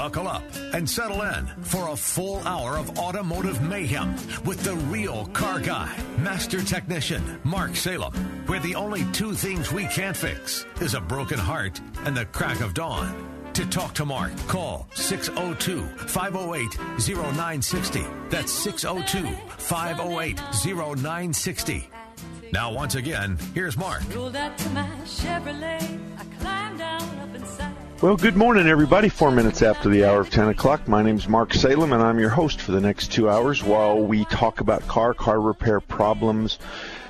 [0.00, 4.14] Buckle up and settle in for a full hour of automotive mayhem
[4.46, 8.14] with the real car guy, master technician, Mark Salem,
[8.46, 12.62] where the only two things we can't fix is a broken heart and the crack
[12.62, 13.14] of dawn.
[13.52, 18.02] To talk to Mark, call 602 508 0960.
[18.30, 20.40] That's 602 508
[20.96, 21.90] 0960.
[22.54, 24.00] Now, once again, here's Mark.
[28.02, 29.10] Well, good morning, everybody.
[29.10, 30.88] Four minutes after the hour of 10 o'clock.
[30.88, 34.00] My name is Mark Salem, and I'm your host for the next two hours while
[34.00, 36.58] we talk about car, car repair problems,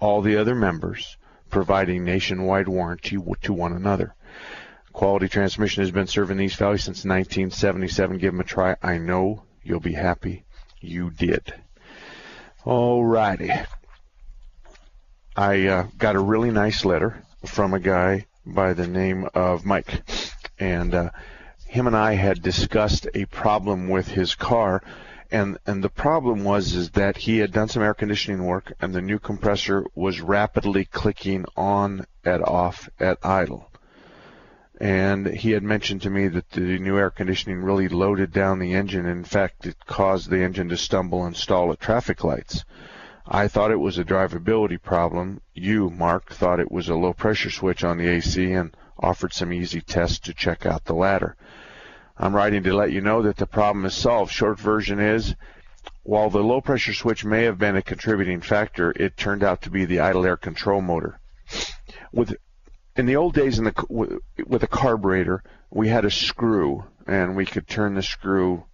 [0.00, 1.18] all the other members
[1.50, 4.14] providing nationwide warranty to one another.
[4.92, 8.18] Quality Transmission has been serving East Valley since 1977.
[8.18, 8.76] Give them a try.
[8.82, 10.44] I know you'll be happy
[10.80, 11.52] you did.
[12.64, 13.66] Alrighty.
[15.36, 20.02] I uh, got a really nice letter from a guy by the name of Mike,
[20.60, 21.10] and uh,
[21.66, 24.80] him and I had discussed a problem with his car,
[25.32, 28.94] and and the problem was is that he had done some air conditioning work, and
[28.94, 33.72] the new compressor was rapidly clicking on at off at idle.
[34.80, 38.74] And he had mentioned to me that the new air conditioning really loaded down the
[38.74, 39.06] engine.
[39.06, 42.64] In fact, it caused the engine to stumble and stall at traffic lights.
[43.26, 45.40] I thought it was a drivability problem.
[45.54, 49.52] You, Mark, thought it was a low pressure switch on the AC and offered some
[49.52, 51.36] easy tests to check out the latter.
[52.18, 54.30] I'm writing to let you know that the problem is solved.
[54.30, 55.34] Short version is,
[56.02, 59.70] while the low pressure switch may have been a contributing factor, it turned out to
[59.70, 61.18] be the idle air control motor.
[62.12, 62.36] With
[62.94, 67.46] in the old days in the with a carburetor, we had a screw and we
[67.46, 68.64] could turn the screw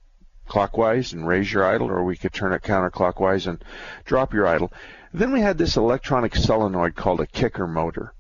[0.50, 3.65] clockwise and raise your idle, or we could turn it counterclockwise and
[4.05, 4.72] drop your idle.
[5.15, 8.12] Then we had this electronic solenoid called a kicker motor.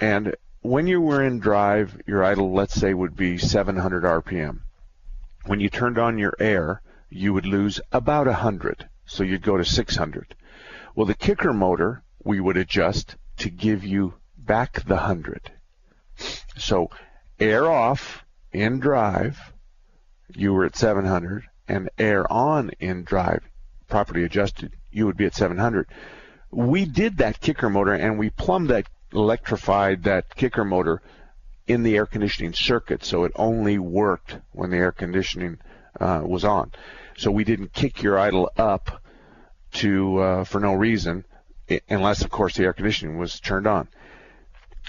[0.00, 4.60] And when you were in drive, your idle, let's say, would be 700 RPM.
[5.46, 6.80] When you turned on your air,
[7.10, 8.88] you would lose about 100.
[9.04, 10.36] So you'd go to 600.
[10.94, 15.50] Well, the kicker motor, we would adjust to give you back the 100.
[16.56, 16.88] So
[17.40, 19.52] air off in drive,
[20.36, 23.42] you were at 700 and air on in drive,
[23.88, 25.86] properly adjusted, you would be at 700.
[26.50, 31.02] We did that kicker motor and we plumbed that, electrified that kicker motor
[31.66, 35.58] in the air conditioning circuit so it only worked when the air conditioning
[36.00, 36.72] uh, was on.
[37.16, 39.02] So we didn't kick your idle up
[39.74, 41.24] to uh, for no reason,
[41.88, 43.88] unless of course the air conditioning was turned on.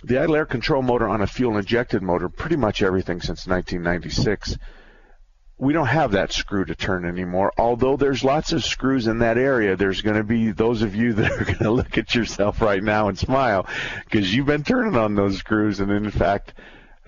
[0.03, 4.58] The idle air control motor on a fuel injected motor, pretty much everything since 1996
[5.57, 7.53] we don't have that screw to turn anymore.
[7.57, 11.13] Although there's lots of screws in that area, there's going to be those of you
[11.16, 13.67] that are going to look at yourself right now and smile
[14.03, 16.53] because you've been turning on those screws, and in fact,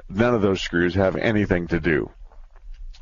[0.10, 2.10] none of those screws have anything to do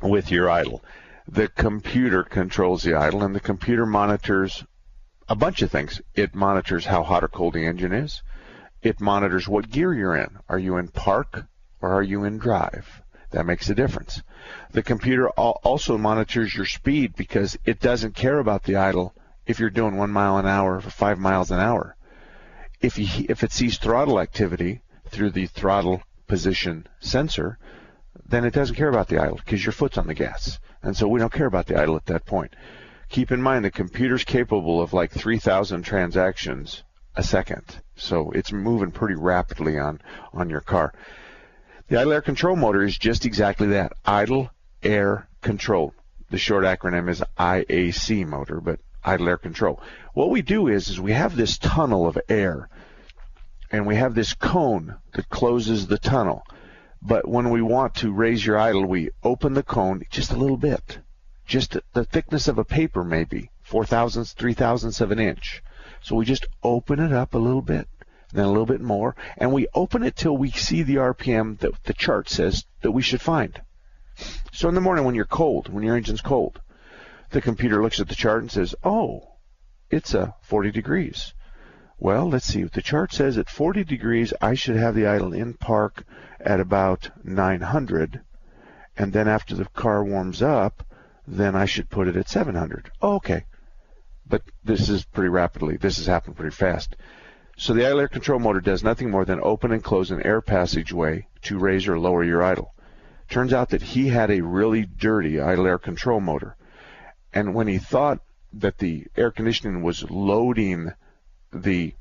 [0.02, 0.82] with your idle.
[1.28, 4.64] The computer controls the idle, and the computer monitors
[5.28, 6.00] a bunch of things.
[6.14, 8.22] It monitors how hot or cold the engine is.
[8.82, 10.38] It monitors what gear you're in.
[10.48, 11.46] Are you in park
[11.80, 13.02] or are you in drive?
[13.30, 14.22] That makes a difference.
[14.72, 19.14] The computer also monitors your speed because it doesn't care about the idle
[19.46, 21.96] if you're doing one mile an hour or five miles an hour.
[22.80, 27.58] If, you, if it sees throttle activity through the throttle position sensor,
[28.28, 30.58] then it doesn't care about the idle because your foot's on the gas.
[30.82, 32.54] And so we don't care about the idle at that point.
[33.08, 36.82] Keep in mind the computer's capable of like 3,000 transactions
[37.14, 37.80] a second.
[37.94, 40.00] So it's moving pretty rapidly on,
[40.32, 40.92] on your car.
[41.88, 44.50] The idle air control motor is just exactly that idle
[44.82, 45.94] air control.
[46.30, 49.80] The short acronym is IAC motor, but idle air control.
[50.12, 52.68] What we do is, is we have this tunnel of air
[53.70, 56.44] and we have this cone that closes the tunnel.
[57.00, 60.56] But when we want to raise your idle, we open the cone just a little
[60.56, 60.98] bit,
[61.46, 65.62] just the thickness of a paper maybe, four thousandths, three thousandths of an inch.
[66.02, 67.88] So we just open it up a little bit,
[68.32, 71.82] then a little bit more, and we open it till we see the RPM that
[71.84, 73.60] the chart says that we should find.
[74.52, 76.60] So in the morning when you're cold, when your engine's cold,
[77.30, 79.36] the computer looks at the chart and says, oh,
[79.90, 81.34] it's a 40 degrees.
[81.98, 82.64] Well, let's see.
[82.64, 86.04] The chart says at 40 degrees, I should have the idle in park
[86.40, 88.20] at about 900.
[88.96, 90.84] And then after the car warms up,
[91.26, 92.90] then I should put it at 700.
[93.00, 93.44] Oh, okay.
[94.26, 95.76] But this is pretty rapidly.
[95.76, 96.96] This has happened pretty fast.
[97.58, 100.42] So the idle air control motor does nothing more than open and close an air
[100.42, 102.74] passageway to raise or lower your idle.
[103.30, 106.56] Turns out that he had a really dirty idle air control motor.
[107.32, 108.20] And when he thought
[108.52, 110.92] that the air conditioning was loading
[111.50, 111.94] the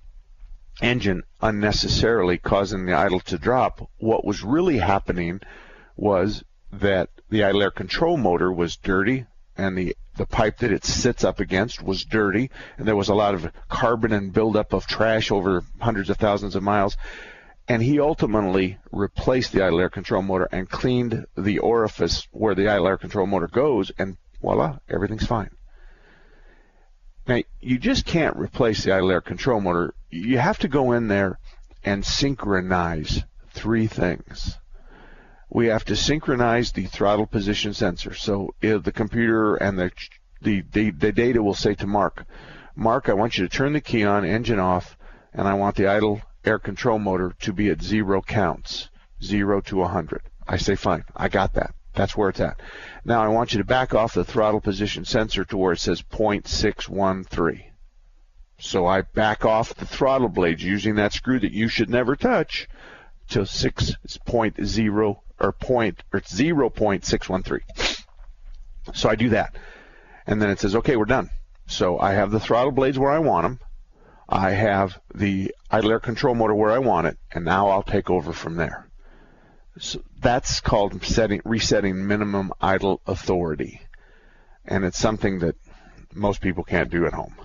[0.81, 5.39] engine unnecessarily, causing the idle to drop, what was really happening
[5.95, 9.25] was that the idle air control motor was dirty
[9.57, 13.15] and the the pipe that it sits up against was dirty and there was a
[13.15, 16.97] lot of carbon and buildup of trash over hundreds of thousands of miles
[17.67, 22.69] and he ultimately replaced the idle air control motor and cleaned the orifice where the
[22.69, 25.49] idle air control motor goes and voila everything's fine
[27.27, 29.95] now, you just can't replace the idle air control motor.
[30.11, 31.39] You have to go in there
[31.83, 34.57] and synchronize three things.
[35.49, 38.13] We have to synchronize the throttle position sensor.
[38.13, 39.91] So uh, the computer and the,
[40.41, 42.25] the, the, the data will say to Mark,
[42.75, 44.97] Mark, I want you to turn the key on, engine off,
[45.33, 48.89] and I want the idle air control motor to be at zero counts,
[49.23, 50.21] zero to 100.
[50.47, 51.73] I say, fine, I got that.
[51.93, 52.59] That's where it's at.
[53.05, 56.01] Now I want you to back off the throttle position sensor to where it says
[56.01, 57.63] 0.613.
[58.59, 62.67] So I back off the throttle blades using that screw that you should never touch
[63.29, 67.59] to 6.0 or point or 0.613.
[68.93, 69.55] So I do that.
[70.27, 71.29] And then it says, okay, we're done.
[71.67, 73.59] So I have the throttle blades where I want them.
[74.27, 78.09] I have the idle air control motor where I want it, and now I'll take
[78.09, 78.89] over from there.
[79.77, 83.81] So that's called setting, resetting minimum idle authority.
[84.63, 85.55] And it's something that
[86.13, 87.35] most people can't do at home.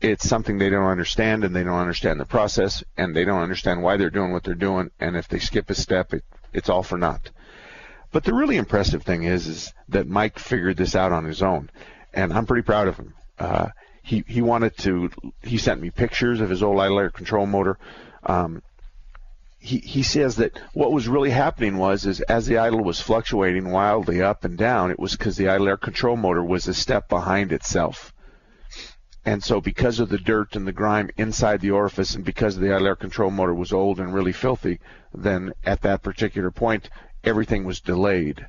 [0.00, 3.82] It's something they don't understand and they don't understand the process and they don't understand
[3.82, 4.90] why they're doing what they're doing.
[4.98, 7.30] And if they skip a step, it, it's all for naught.
[8.12, 11.70] But the really impressive thing is, is that Mike figured this out on his own.
[12.12, 13.14] And I'm pretty proud of him.
[13.38, 13.68] Uh,
[14.02, 15.10] he, he wanted to,
[15.42, 17.78] he sent me pictures of his old idle air control motor.
[18.24, 18.62] Um,
[19.58, 23.70] he, he says that what was really happening was is as the idle was fluctuating
[23.70, 27.08] wildly up and down, it was because the idle air control motor was a step
[27.08, 28.11] behind itself.
[29.24, 32.74] And so because of the dirt and the grime inside the orifice and because the
[32.74, 34.80] idle air control motor was old and really filthy,
[35.14, 36.90] then at that particular point,
[37.22, 38.46] everything was delayed.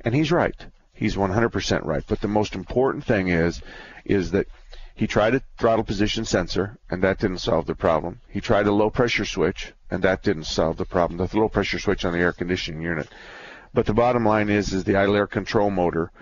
[0.00, 0.66] And he's right.
[0.94, 2.04] He's 100% right.
[2.06, 3.60] But the most important thing is,
[4.04, 4.46] is that
[4.94, 8.20] he tried a throttle position sensor, and that didn't solve the problem.
[8.28, 11.18] He tried a low pressure switch, and that didn't solve the problem.
[11.18, 13.08] The low pressure switch on the air conditioning unit.
[13.74, 16.12] But the bottom line is, is the idle air control motor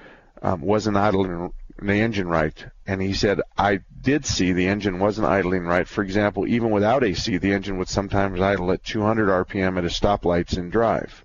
[0.41, 5.27] um, wasn't idling the engine right, and he said I did see the engine wasn't
[5.27, 5.87] idling right.
[5.87, 9.89] For example, even without AC, the engine would sometimes idle at 200 RPM at a
[9.89, 11.25] stoplights in drive.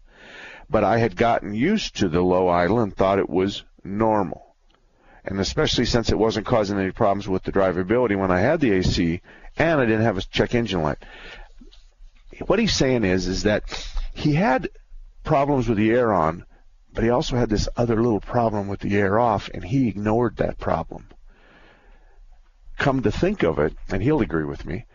[0.70, 4.48] But I had gotten used to the low idle and thought it was normal
[5.28, 8.72] and especially since it wasn't causing any problems with the drivability when I had the
[8.72, 9.22] AC
[9.58, 11.00] and I didn't have a check engine light.
[12.46, 13.64] What he's saying is is that
[14.14, 14.70] he had
[15.26, 16.46] problems with the air on,
[16.98, 20.38] but he also had this other little problem with the air off, and he ignored
[20.38, 21.06] that problem.
[22.80, 24.88] Come to think of it, and he'll agree with me,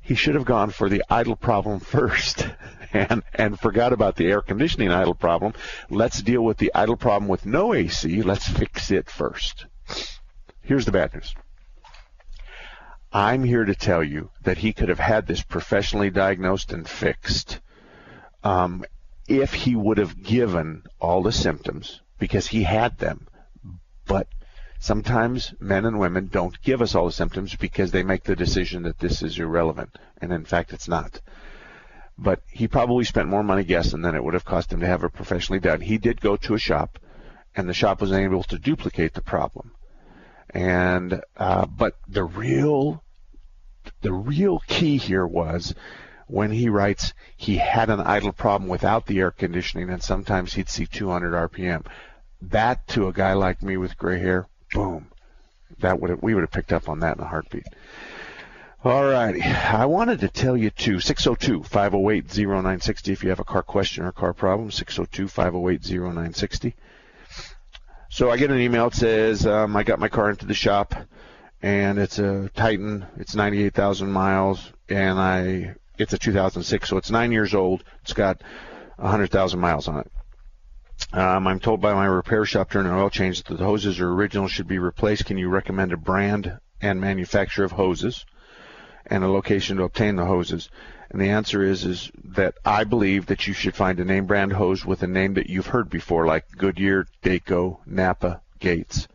[0.00, 2.48] he should have gone for the idle problem first
[2.94, 5.52] and and forgot about the air conditioning idle problem.
[5.90, 8.22] Let's deal with the idle problem with no AC.
[8.22, 9.66] Let's fix it first.
[10.62, 11.34] Here's the bad news.
[13.12, 17.60] I'm here to tell you that he could have had this professionally diagnosed and fixed
[18.42, 18.82] um,
[19.28, 23.26] if he would have given all the symptoms because he had them.
[24.06, 24.28] But
[24.84, 28.82] Sometimes men and women don't give us all the symptoms because they make the decision
[28.82, 31.22] that this is irrelevant, and in fact it's not.
[32.18, 35.02] But he probably spent more money guessing than it would have cost him to have
[35.02, 35.80] it professionally done.
[35.80, 36.98] He did go to a shop,
[37.56, 39.72] and the shop was able to duplicate the problem.
[40.50, 43.02] And uh, but the real
[44.02, 45.74] the real key here was
[46.26, 50.68] when he writes he had an idle problem without the air conditioning and sometimes he'd
[50.68, 51.86] see 200 RPM.
[52.42, 55.10] That to a guy like me with gray hair, boom,
[55.78, 57.66] that would we would have picked up on that in a heartbeat.
[58.84, 59.42] All righty.
[59.42, 64.34] I wanted to tell you too, 602-508-0960 if you have a car question or car
[64.34, 66.74] problem, 602-508-0960.
[68.10, 70.94] So I get an email it says um, I got my car into the shop
[71.62, 73.06] and it's a Titan.
[73.16, 77.84] It's 98,000 miles and I it's a 2006, so it's nine years old.
[78.02, 78.42] It's got
[78.96, 80.12] 100,000 miles on it.
[81.12, 84.10] Um, I'm told by my repair shop during an oil change that the hoses are
[84.10, 85.26] original, should be replaced.
[85.26, 88.24] Can you recommend a brand and manufacturer of hoses
[89.06, 90.68] and a location to obtain the hoses?
[91.10, 94.52] And the answer is is that I believe that you should find a name brand
[94.52, 99.06] hose with a name that you've heard before, like Goodyear, Dayco, Napa, Gates.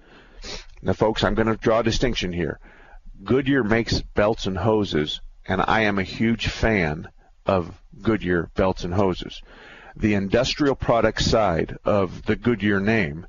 [0.82, 2.60] Now, folks, I'm going to draw a distinction here.
[3.24, 7.10] Goodyear makes belts and hoses, and I am a huge fan
[7.46, 9.42] of Goodyear belts and hoses
[10.00, 13.28] the industrial product side of the Goodyear name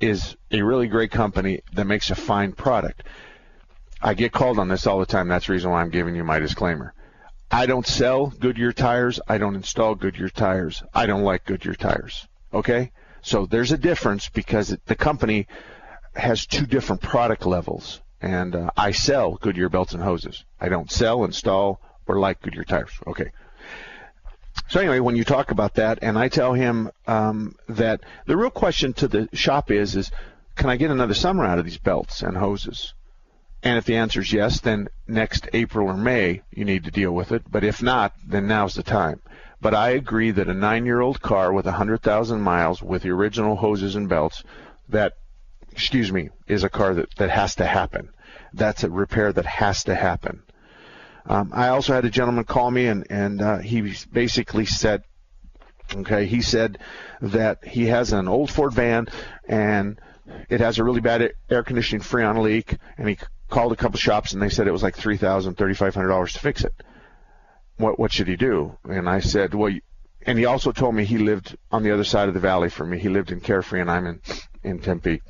[0.00, 3.02] is a really great company that makes a fine product.
[4.00, 5.28] I get called on this all the time.
[5.28, 6.94] That's the reason why I'm giving you my disclaimer.
[7.50, 9.20] I don't sell Goodyear tires.
[9.28, 10.82] I don't install Goodyear tires.
[10.92, 12.26] I don't like Goodyear tires.
[12.52, 12.92] Okay?
[13.22, 15.46] So there's a difference because the company
[16.14, 18.00] has two different product levels.
[18.26, 20.44] And uh, I sell Goodyear belts and hoses.
[20.60, 22.90] I don't sell, install, or like Goodyear tires.
[23.06, 23.30] Okay.
[24.68, 28.50] So anyway, when you talk about that, and I tell him um, that the real
[28.50, 30.10] question to the shop is, is
[30.56, 32.94] can I get another summer out of these belts and hoses?
[33.62, 37.12] And if the answer is yes, then next April or May you need to deal
[37.12, 37.42] with it.
[37.50, 39.20] But if not, then now's the time.
[39.60, 44.08] But I agree that a nine-year-old car with 100,000 miles with the original hoses and
[44.08, 44.42] belts,
[44.88, 45.14] that,
[45.72, 48.10] excuse me, is a car that, that has to happen.
[48.56, 50.42] That's a repair that has to happen.
[51.26, 55.02] Um, I also had a gentleman call me, and and uh, he basically said,
[55.94, 56.78] okay, he said
[57.20, 59.08] that he has an old Ford van
[59.48, 60.00] and
[60.48, 64.32] it has a really bad air conditioning freon leak, and he called a couple shops
[64.32, 66.74] and they said it was like three thousand, thirty five hundred dollars to fix it.
[67.76, 68.78] What what should he do?
[68.84, 69.72] And I said, well,
[70.22, 72.90] and he also told me he lived on the other side of the valley from
[72.90, 72.98] me.
[72.98, 74.20] He lived in Carefree, and I'm in
[74.64, 75.22] in Tempe.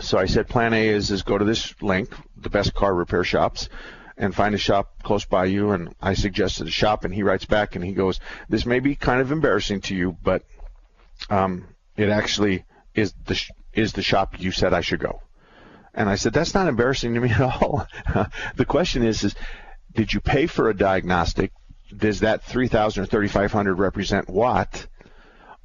[0.00, 3.24] So I said, plan A is is go to this link, the best car repair
[3.24, 3.68] shops
[4.16, 5.70] and find a shop close by you.
[5.72, 8.94] And I suggested a shop, and he writes back and he goes, "This may be
[8.94, 10.42] kind of embarrassing to you, but
[11.30, 15.20] um, it actually is the sh- is the shop you said I should go."
[15.94, 17.86] And I said, "That's not embarrassing to me at all.
[18.56, 19.34] the question is, is
[19.94, 21.52] did you pay for a diagnostic?
[21.96, 24.86] Does that 3,000 or 3,500 represent what?"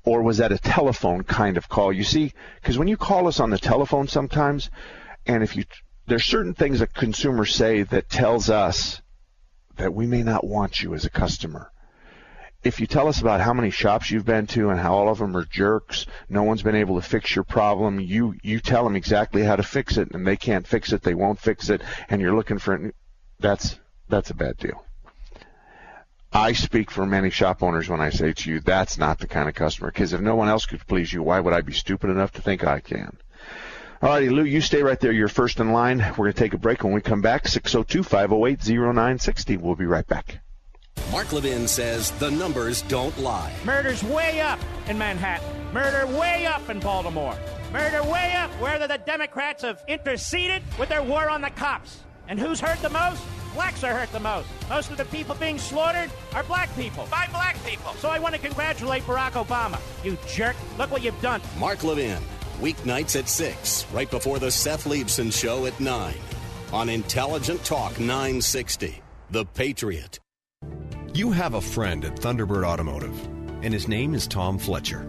[0.06, 1.92] Or was that a telephone kind of call?
[1.92, 4.70] You see, because when you call us on the telephone sometimes,
[5.26, 5.66] and if you
[6.08, 9.02] there's certain things that consumers say that tells us
[9.78, 11.72] that we may not want you as a customer.
[12.64, 15.20] If you tell us about how many shops you've been to and how all of
[15.20, 18.98] them are jerks, no one's been able to fix your problem, you you tell them
[18.98, 22.22] exactly how to fix it and they can't fix it, they won't fix it and
[22.22, 22.92] you're looking for
[23.40, 23.80] that's
[24.10, 24.84] that's a bad deal.
[26.32, 29.50] I speak for many shop owners when I say to you that's not the kind
[29.50, 32.12] of customer because if no one else could please you, why would I be stupid
[32.12, 33.18] enough to think I can?
[34.02, 35.12] All righty, Lou, you stay right there.
[35.12, 35.98] You're first in line.
[35.98, 36.84] We're going to take a break.
[36.84, 39.58] When we come back, 602 508 0960.
[39.58, 40.40] We'll be right back.
[41.12, 43.52] Mark Levin says the numbers don't lie.
[43.66, 45.74] Murder's way up in Manhattan.
[45.74, 47.36] Murder way up in Baltimore.
[47.74, 52.04] Murder way up where the Democrats have interceded with their war on the cops.
[52.30, 53.22] And who's hurt the most?
[53.56, 54.48] Blacks are hurt the most.
[54.70, 57.92] Most of the people being slaughtered are black people by black people.
[57.96, 59.80] So I want to congratulate Barack Obama.
[60.06, 60.56] You jerk.
[60.78, 61.42] Look what you've done.
[61.58, 62.22] Mark Levin
[62.62, 66.14] weeknights at 6, right before the Seth Leibsohn Show at 9
[66.72, 69.02] on Intelligent Talk 960.
[69.32, 70.20] The Patriot.
[71.14, 73.18] You have a friend at Thunderbird Automotive,
[73.64, 75.08] and his name is Tom Fletcher.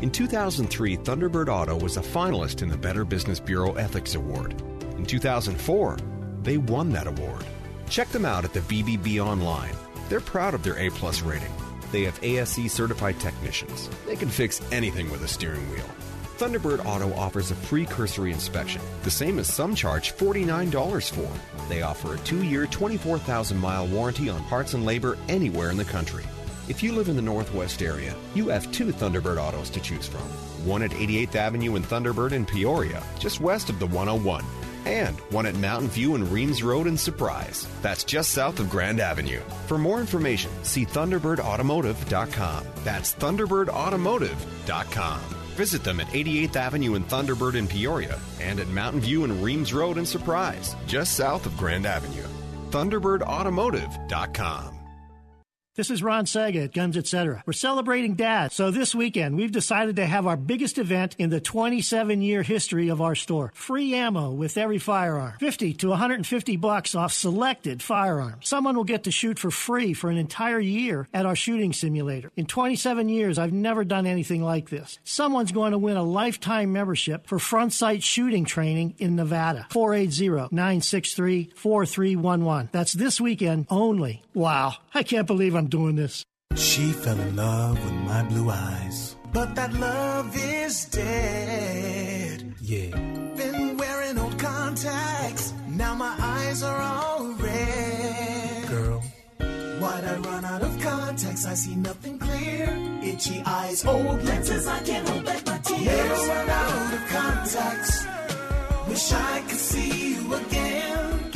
[0.00, 4.60] In 2003, Thunderbird Auto was a finalist in the Better Business Bureau Ethics Award.
[4.96, 5.98] In 2004,
[6.46, 7.44] they won that award.
[7.90, 9.74] Check them out at the BBB online.
[10.08, 11.52] They're proud of their A plus rating.
[11.90, 13.90] They have ASE certified technicians.
[14.06, 15.90] They can fix anything with a steering wheel.
[16.38, 21.68] Thunderbird Auto offers a free cursory inspection, the same as some charge $49 for.
[21.68, 25.84] They offer a two year, 24,000 mile warranty on parts and labor anywhere in the
[25.84, 26.24] country.
[26.68, 30.22] If you live in the Northwest area, you have two Thunderbird autos to choose from
[30.66, 34.44] one at 88th Avenue in Thunderbird in Peoria, just west of the 101,
[34.86, 37.66] and one at Mountain View and Reems Road in Surprise.
[37.82, 39.40] That's just south of Grand Avenue.
[39.66, 42.64] For more information, see ThunderbirdAutomotive.com.
[42.84, 45.20] That's ThunderbirdAutomotive.com.
[45.56, 49.72] Visit them at 88th Avenue and Thunderbird in Peoria and at Mountain View and Reems
[49.74, 52.26] Road in Surprise, just south of Grand Avenue.
[52.70, 54.75] ThunderbirdAutomotive.com.
[55.76, 57.42] This is Ron Sega at Guns Etc.
[57.44, 61.38] We're celebrating Dad, so this weekend we've decided to have our biggest event in the
[61.38, 63.52] 27 year history of our store.
[63.54, 65.34] Free ammo with every firearm.
[65.38, 68.48] 50 to 150 bucks off selected firearms.
[68.48, 72.32] Someone will get to shoot for free for an entire year at our shooting simulator.
[72.36, 74.98] In 27 years, I've never done anything like this.
[75.04, 79.66] Someone's going to win a lifetime membership for front sight shooting training in Nevada.
[79.68, 82.70] 480 963 4311.
[82.72, 84.22] That's this weekend only.
[84.32, 86.24] Wow, I can't believe I'm doing this.
[86.54, 89.16] She fell in love with my blue eyes.
[89.32, 92.54] But that love is dead.
[92.60, 92.96] Yeah.
[93.36, 95.52] Been wearing old contacts.
[95.68, 98.68] Now my eyes are all red.
[98.68, 99.02] Girl.
[99.80, 101.44] Why'd I run out of contacts?
[101.44, 102.66] I see nothing clear.
[103.02, 105.84] Itchy eyes, old lenses, I can't hold back my tears.
[105.84, 108.06] Never run out of contacts.
[108.88, 110.15] Wish I could see.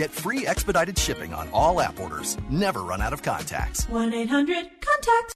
[0.01, 2.39] Get free expedited shipping on all app orders.
[2.49, 3.87] Never run out of contacts.
[3.91, 5.35] 1 800 contacts.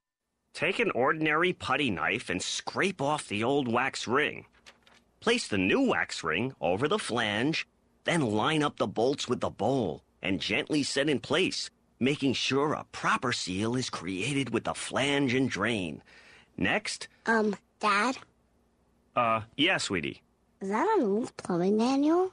[0.54, 4.46] Take an ordinary putty knife and scrape off the old wax ring.
[5.20, 7.68] Place the new wax ring over the flange,
[8.04, 11.68] then line up the bolts with the bowl and gently set in place,
[12.00, 16.00] making sure a proper seal is created with the flange and drain.
[16.56, 18.16] Next, Um, Dad,
[19.14, 20.22] uh, yeah, sweetie.
[20.62, 22.32] is that an old plumbing manual?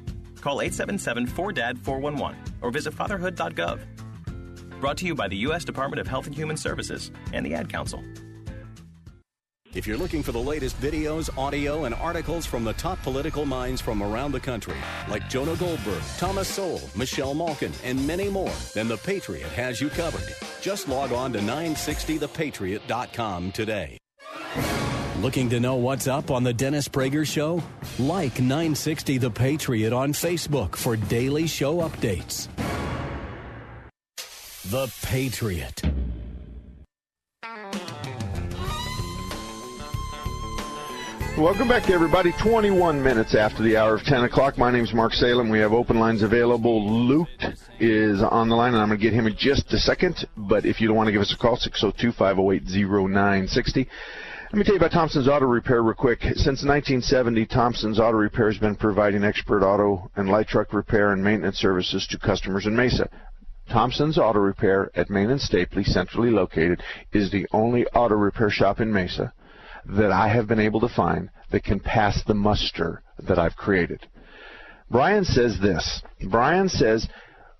[0.41, 3.79] Call 877-4DAD-411 or visit fatherhood.gov.
[4.81, 5.63] Brought to you by the U.S.
[5.63, 8.03] Department of Health and Human Services and the Ad Council.
[9.73, 13.79] If you're looking for the latest videos, audio, and articles from the top political minds
[13.79, 14.75] from around the country,
[15.07, 19.87] like Jonah Goldberg, Thomas Sowell, Michelle Malkin, and many more, then The Patriot has you
[19.89, 20.35] covered.
[20.59, 23.97] Just log on to 960thepatriot.com today.
[25.21, 27.61] Looking to know what's up on The Dennis Prager Show?
[27.99, 32.47] Like 960 The Patriot on Facebook for daily show updates.
[34.71, 35.83] The Patriot.
[41.37, 42.31] Welcome back, everybody.
[42.41, 44.57] 21 minutes after the hour of 10 o'clock.
[44.57, 45.49] My name is Mark Salem.
[45.49, 47.07] We have open lines available.
[47.07, 47.29] Luke
[47.79, 50.25] is on the line, and I'm going to get him in just a second.
[50.35, 53.87] But if you don't want to give us a call, 602 508 0960.
[54.51, 56.23] Let me tell you about Thompson's Auto Repair real quick.
[56.23, 61.23] Since 1970, Thompson's Auto Repair has been providing expert auto and light truck repair and
[61.23, 63.07] maintenance services to customers in Mesa.
[63.71, 66.83] Thompson's Auto Repair at Main and Stapley, centrally located,
[67.13, 69.31] is the only auto repair shop in Mesa
[69.85, 74.05] that I have been able to find that can pass the muster that I've created.
[74.89, 76.03] Brian says this.
[76.29, 77.07] Brian says,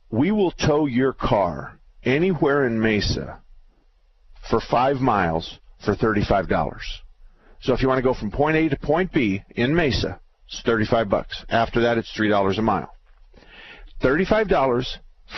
[0.09, 3.39] we will tow your car anywhere in Mesa
[4.49, 6.81] for five miles for $35.
[7.61, 10.61] So if you want to go from point A to point B in Mesa, it's
[10.65, 11.45] 35 bucks.
[11.49, 12.91] After that, it's $3 a mile.
[14.01, 14.85] $35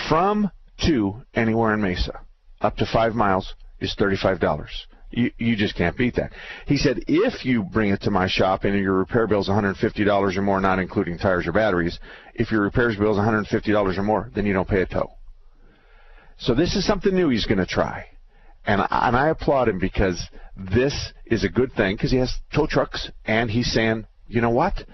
[0.10, 0.50] from
[0.86, 2.20] to anywhere in Mesa,
[2.62, 4.68] up to five miles, is $35.
[5.12, 6.32] You, you just can't beat that.
[6.66, 10.38] He said, if you bring it to my shop and your repair bill is $150
[10.38, 12.00] or more, not including tires or batteries,
[12.34, 15.12] if your repairs bill is $150 or more, then you don't pay a tow.
[16.38, 18.08] So this is something new he's going to try.
[18.66, 22.68] And and I applaud him because this is a good thing because he has tow
[22.68, 24.86] trucks and he's saying, you know what?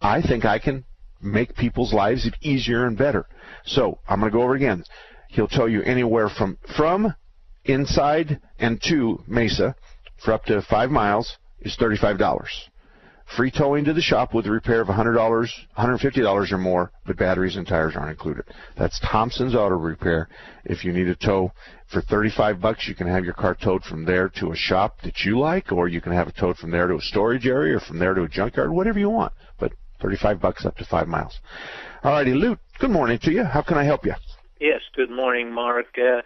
[0.00, 0.84] I think I can
[1.20, 3.26] make people's lives easier and better.
[3.64, 4.84] So I'm going to go over again.
[5.28, 7.14] He'll tow you anywhere from from
[7.64, 9.74] inside and to Mesa
[10.24, 12.18] for up to five miles is $35.
[13.34, 17.56] Free towing to the shop with a repair of $100, $150 or more, but batteries
[17.56, 18.44] and tires aren't included.
[18.78, 20.28] That's Thompson's Auto Repair.
[20.64, 21.50] If you need a tow
[21.92, 25.24] for 35 bucks, you can have your car towed from there to a shop that
[25.24, 27.80] you like, or you can have it towed from there to a storage area, or
[27.80, 29.32] from there to a junkyard, whatever you want.
[29.58, 31.40] But 35 bucks up to five miles.
[32.04, 32.56] All righty, Lou.
[32.78, 33.42] Good morning to you.
[33.42, 34.14] How can I help you?
[34.60, 34.80] Yes.
[34.94, 35.98] Good morning, Mark.
[35.98, 36.22] Uh,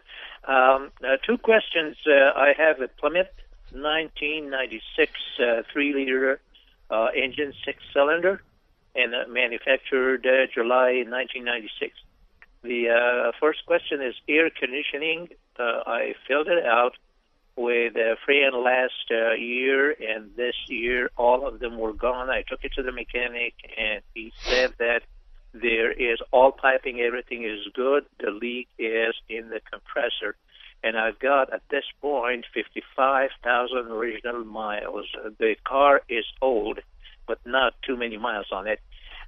[0.51, 1.97] um, uh, two questions.
[2.07, 3.29] Uh, I have a Plymouth
[3.73, 6.41] 1996 uh, three-liter
[6.90, 8.42] uh, engine, six-cylinder,
[8.94, 11.94] and uh, manufactured uh, July 1996.
[12.62, 15.29] The uh, first question is air conditioning.
[15.59, 16.96] Uh, I filled it out
[17.57, 22.31] with uh, Freon last uh, year, and this year all of them were gone.
[22.31, 25.03] I took it to the mechanic, and he said that
[25.53, 28.05] there is all piping, everything is good.
[28.20, 30.37] The leak is in the compressor.
[30.83, 35.07] And I've got at this point 55,000 original miles.
[35.38, 36.81] The car is old,
[37.27, 38.81] but not too many miles on it.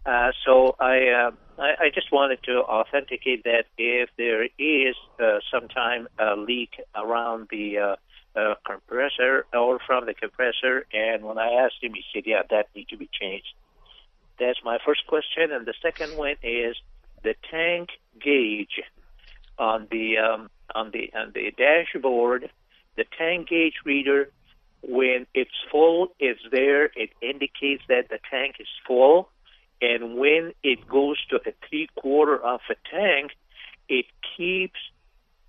[0.04, 5.38] Uh, so I, uh, I I just wanted to authenticate that if there is uh,
[5.48, 7.96] sometime a leak around the uh,
[8.34, 12.68] uh, compressor or from the compressor, and when I asked him, he said, "Yeah, that
[12.74, 13.54] need to be changed."
[14.40, 16.74] That's my first question, and the second one is
[17.22, 18.82] the tank gauge
[19.56, 22.50] on the um, on the on the dashboard.
[22.96, 24.30] The tank gauge reader,
[24.82, 26.86] when it's full, it's there.
[26.94, 29.30] It indicates that the tank is full
[29.82, 33.32] and when it goes to a three quarter of a tank,
[33.88, 34.06] it
[34.36, 34.78] keeps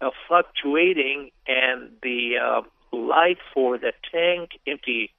[0.02, 5.12] uh, fluctuating, and the uh, light for the tank empty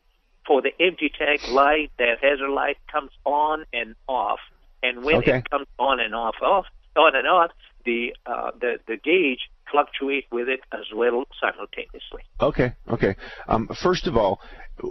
[0.47, 4.41] for the empty tank light, that hazard light comes on and off,
[4.83, 5.23] and when Okay.
[5.23, 7.51] it comes on and off, off, on and off,
[7.87, 12.23] the uh, the the gauge fluctuate with it as well simultaneously.
[12.41, 13.17] Okay, okay.
[13.49, 14.41] Um, first of all,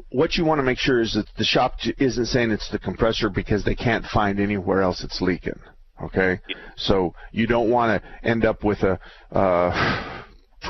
[0.10, 3.30] what you want to make sure is that the shop isn't saying it's the compressor
[3.30, 5.60] because they can't find anywhere else it's leaking.
[6.02, 6.40] Okay,
[6.76, 9.00] so you don't want to end up with a
[9.32, 10.24] uh,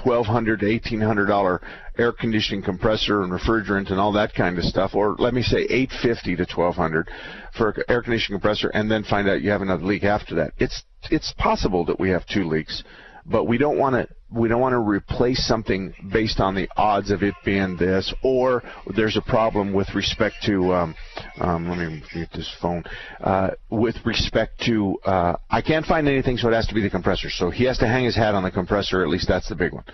[0.03, 1.61] twelve hundred to eighteen hundred dollar
[1.97, 5.65] air conditioning compressor and refrigerant and all that kind of stuff, or let me say
[5.69, 7.09] eight fifty to twelve hundred
[7.57, 10.51] for an air conditioning compressor, and then find out you have another leak after that.
[10.57, 12.83] It's it's possible that we have two leaks
[13.25, 17.11] but we don't want to we don't want to replace something based on the odds
[17.11, 18.63] of it being this or
[18.95, 20.95] there's a problem with respect to um,
[21.39, 22.83] um, let me get this phone.
[23.21, 26.89] Uh, with respect to uh, I can't find anything so it has to be the
[26.89, 27.29] compressor.
[27.29, 29.73] So he has to hang his hat on the compressor at least that's the big
[29.73, 29.85] one.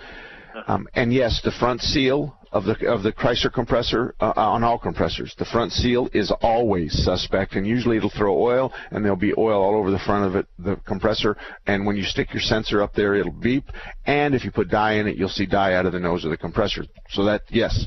[0.67, 4.79] Um, and yes, the front seal of the of the Chrysler compressor uh, on all
[4.79, 9.33] compressors, the front seal is always suspect, and usually it'll throw oil, and there'll be
[9.37, 11.37] oil all over the front of it, the compressor.
[11.67, 13.65] And when you stick your sensor up there, it'll beep.
[14.05, 16.31] And if you put dye in it, you'll see dye out of the nose of
[16.31, 16.85] the compressor.
[17.09, 17.85] So that yes,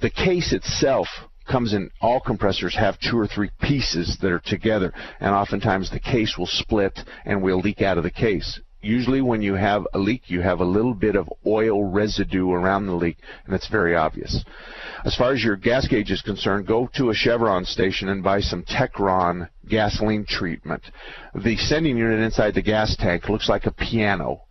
[0.00, 1.08] the case itself
[1.48, 5.98] comes in all compressors have two or three pieces that are together and oftentimes the
[5.98, 9.98] case will split and will leak out of the case usually when you have a
[9.98, 13.94] leak you have a little bit of oil residue around the leak and it's very
[13.94, 14.44] obvious.
[15.04, 18.40] As far as your gas gauge is concerned go to a chevron station and buy
[18.40, 20.82] some techron gasoline treatment.
[21.34, 24.42] The sending unit inside the gas tank looks like a piano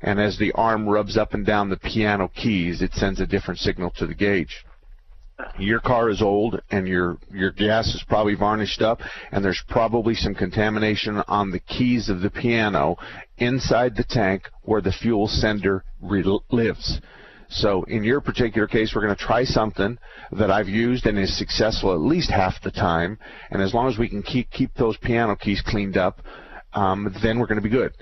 [0.00, 3.60] and as the arm rubs up and down the piano keys it sends a different
[3.60, 4.64] signal to the gauge.
[5.56, 10.14] Your car is old and your your gas is probably varnished up and there's probably
[10.14, 12.96] some contamination on the keys of the piano
[13.38, 17.00] inside the tank where the fuel sender lives.
[17.50, 19.98] So in your particular case, we're going to try something
[20.32, 23.18] that I've used and is successful at least half the time.
[23.50, 26.20] And as long as we can keep keep those piano keys cleaned up,
[26.74, 27.92] um, then we're going to be good.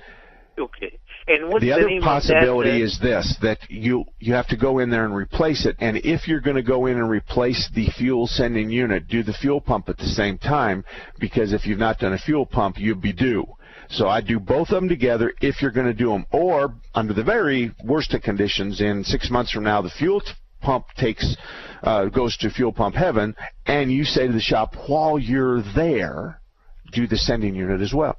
[0.59, 0.99] Okay.
[1.29, 4.57] And what's the the, other possibility that, uh, is this that you you have to
[4.57, 7.69] go in there and replace it and if you're going to go in and replace
[7.75, 10.85] the fuel sending unit do the fuel pump at the same time
[11.19, 13.45] because if you've not done a fuel pump you'd be due
[13.89, 17.13] so I do both of them together if you're going to do them or under
[17.13, 21.37] the very worst of conditions in 6 months from now the fuel t- pump takes
[21.83, 23.35] uh, goes to fuel pump heaven
[23.67, 26.41] and you say to the shop while you're there
[26.93, 28.17] do the sending unit as well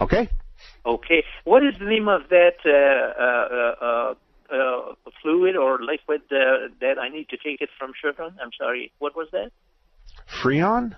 [0.00, 0.28] okay
[0.86, 1.24] Okay.
[1.44, 6.98] What is the name of that uh, uh, uh, uh, fluid or liquid uh, that
[7.00, 8.36] I need to take it from Chevron?
[8.40, 8.92] I'm sorry.
[8.98, 9.50] What was that?
[10.42, 10.94] Freon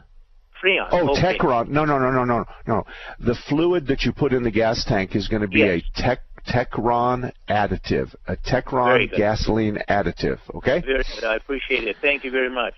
[0.63, 0.89] Freon.
[0.91, 1.37] Oh, okay.
[1.39, 1.69] Techron.
[1.69, 2.85] No, no, no, no, no, no.
[3.21, 5.83] The fluid that you put in the gas tank is going to be Yes.
[5.97, 8.63] a Tech Techron additive, a Very
[9.09, 10.39] Techron gasoline additive.
[10.55, 10.81] Okay.
[10.81, 11.25] Very good.
[11.25, 11.97] I appreciate it.
[12.01, 12.75] Thank you very much.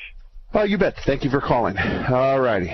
[0.52, 0.94] Oh, you bet.
[1.06, 1.76] Thank you for calling.
[1.78, 2.72] All righty.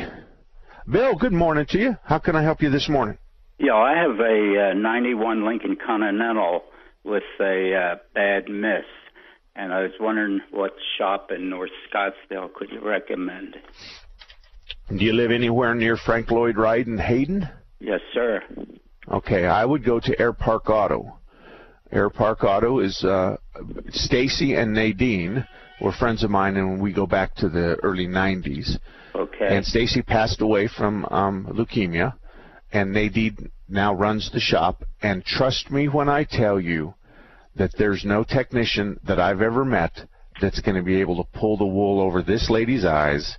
[0.90, 1.96] Bill, good morning to you.
[2.04, 3.18] How can I help you this morning?
[3.58, 6.62] Yeah, I have a uh, 91 Lincoln Continental
[7.04, 8.84] with a uh, bad miss,
[9.54, 13.56] and I was wondering what shop in North Scottsdale could you recommend?
[14.88, 17.48] Do you live anywhere near Frank Lloyd Wright and Hayden?
[17.80, 18.40] Yes, sir.
[19.10, 21.18] Okay, I would go to Air Park Auto.
[21.90, 23.36] Air Park Auto is uh,
[23.90, 25.44] Stacy and Nadine
[25.80, 28.78] were friends of mine, and we go back to the early '90s.
[29.14, 29.46] Okay.
[29.48, 32.14] And Stacy passed away from um, leukemia,
[32.72, 34.84] and Nadine now runs the shop.
[35.02, 36.94] And trust me when I tell you
[37.56, 39.92] that there's no technician that I've ever met
[40.40, 43.36] that's going to be able to pull the wool over this lady's eyes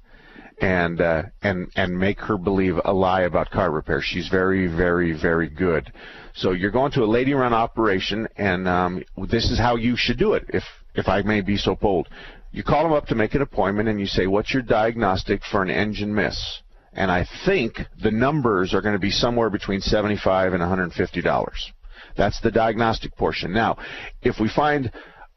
[0.59, 4.01] and uh, and and make her believe a lie about car repair.
[4.01, 5.91] She's very, very, very good.
[6.33, 10.33] So you're going to a lady-run operation, and um, this is how you should do
[10.33, 10.45] it.
[10.49, 10.63] If
[10.95, 12.07] if I may be so bold,
[12.51, 15.61] you call them up to make an appointment, and you say, "What's your diagnostic for
[15.61, 16.61] an engine miss?"
[16.93, 21.71] And I think the numbers are going to be somewhere between 75 and 150 dollars.
[22.15, 23.53] That's the diagnostic portion.
[23.53, 23.77] Now,
[24.23, 24.91] if we find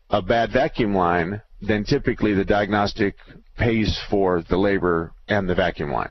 [0.08, 3.16] a bad vacuum line, then typically the diagnostic
[3.60, 6.10] pays for the labor and the vacuum line.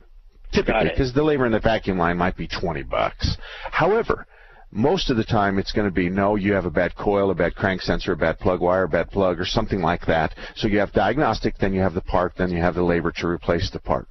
[0.52, 3.36] Typically, because the labor and the vacuum line might be 20 bucks.
[3.70, 4.26] However,
[4.72, 7.34] most of the time it's going to be no, you have a bad coil, a
[7.34, 10.34] bad crank sensor, a bad plug wire, a bad plug, or something like that.
[10.56, 13.26] So you have diagnostic, then you have the part, then you have the labor to
[13.26, 14.08] replace the part.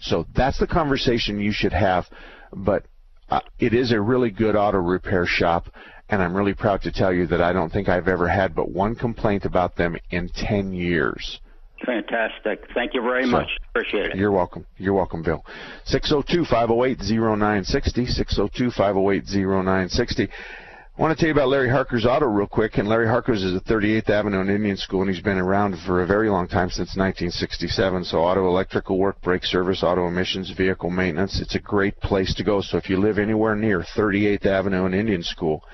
[0.00, 2.06] So that's the conversation you should have.
[2.52, 2.86] But
[3.28, 5.68] uh, it is a really good auto repair shop,
[6.08, 8.70] and I'm really proud to tell you that I don't think I've ever had but
[8.70, 11.40] one complaint about them in 10 years.
[11.84, 12.66] Fantastic.
[12.74, 13.48] Thank you very So, much.
[13.70, 14.16] Appreciate it.
[14.16, 14.66] You're welcome.
[14.76, 15.44] You're welcome, Bill.
[15.86, 20.28] 602-508-0960, 602-508-0960.
[20.28, 23.56] I want to tell you about Larry Harker's Auto real quick, and Larry Harker's is
[23.56, 26.68] at 38th Avenue and Indian School, and he's been around for a very long time,
[26.68, 28.04] since 1967.
[28.04, 32.44] So auto electrical work, brake service, auto emissions, vehicle maintenance, it's a great place to
[32.44, 32.60] go.
[32.60, 35.64] So if you live anywhere near 38th Avenue and Indian School,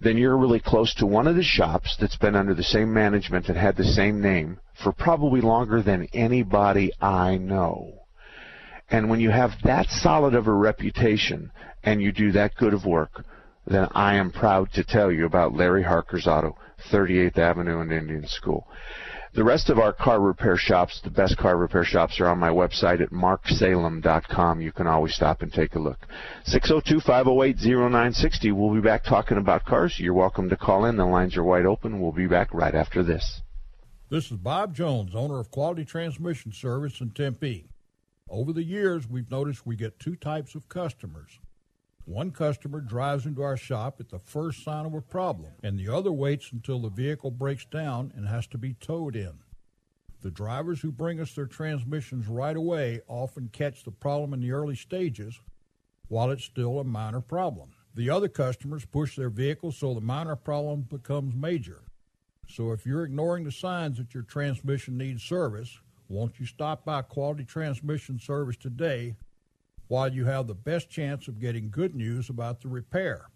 [0.00, 3.48] then you're really close to one of the shops that's been under the same management
[3.48, 8.00] and had the same name for probably longer than anybody I know.
[8.90, 11.50] And when you have that solid of a reputation
[11.82, 13.24] and you do that good of work,
[13.66, 16.56] then I am proud to tell you about Larry Harker's Auto,
[16.90, 18.66] 38th Avenue and Indian School.
[19.34, 22.50] The rest of our car repair shops, the best car repair shops, are on my
[22.50, 24.60] website at marksalem.com.
[24.60, 26.06] You can always stop and take a look.
[26.48, 28.52] 602-508-0960.
[28.52, 29.98] We'll be back talking about cars.
[29.98, 30.98] You're welcome to call in.
[30.98, 31.98] The lines are wide open.
[31.98, 33.40] We'll be back right after this.
[34.12, 37.64] This is Bob Jones, owner of Quality Transmission Service in Tempe.
[38.28, 41.38] Over the years, we've noticed we get two types of customers.
[42.04, 45.88] One customer drives into our shop at the first sign of a problem, and the
[45.88, 49.32] other waits until the vehicle breaks down and has to be towed in.
[50.20, 54.52] The drivers who bring us their transmissions right away often catch the problem in the
[54.52, 55.40] early stages
[56.08, 57.70] while it's still a minor problem.
[57.94, 61.84] The other customers push their vehicles so the minor problem becomes major.
[62.48, 65.78] So if you're ignoring the signs that your transmission needs service,
[66.08, 69.16] won't you stop by Quality Transmission Service today
[69.88, 73.28] while you have the best chance of getting good news about the repair?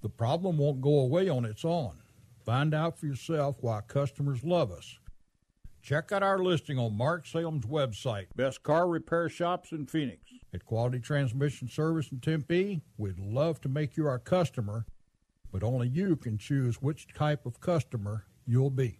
[0.00, 1.98] The problem won't go away on its own.
[2.44, 4.98] Find out for yourself why customers love us.
[5.80, 10.20] Check out our listing on Mark Salem's website, Best Car Repair Shops in Phoenix.
[10.54, 14.86] At Quality Transmission Service in Tempe, we'd love to make you our customer,
[15.52, 18.98] but only you can choose which type of customer you'll be.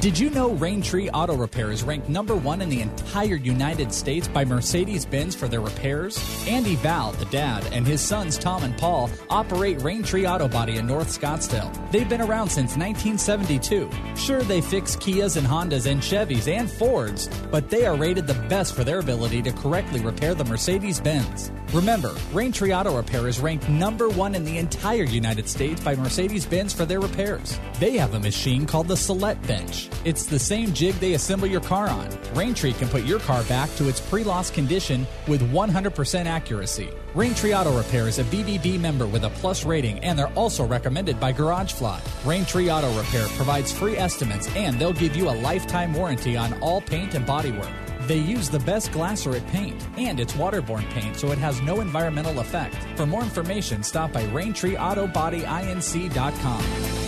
[0.00, 4.28] Did you know Raintree Auto Repair is ranked number one in the entire United States
[4.28, 6.22] by Mercedes Benz for their repairs?
[6.46, 10.86] Andy Val, the dad, and his sons Tom and Paul operate Raintree Auto Body in
[10.86, 11.72] North Scottsdale.
[11.90, 13.90] They've been around since 1972.
[14.18, 18.34] Sure, they fix Kias and Hondas and Chevys and Fords, but they are rated the
[18.48, 21.52] best for their ability to correctly repair the Mercedes Benz.
[21.72, 26.44] Remember, Raintree Auto Repair is ranked number one in the entire United States by Mercedes
[26.44, 27.60] Benz for their repairs.
[27.78, 29.88] They have a machine called the Select Bench.
[30.04, 32.08] It's the same jig they assemble your car on.
[32.34, 36.90] Raintree can put your car back to its pre loss condition with 100% accuracy.
[37.14, 41.18] Raintree Auto Repair is a BBB member with a plus rating, and they're also recommended
[41.18, 41.98] by GarageFly.
[42.22, 46.82] Raintree Auto Repair provides free estimates, and they'll give you a lifetime warranty on all
[46.82, 47.72] paint and bodywork.
[48.06, 52.40] They use the best Glasurit paint, and it's waterborne paint, so it has no environmental
[52.40, 52.76] effect.
[52.96, 57.07] For more information, stop by RaintreeAutoBodyInc.com.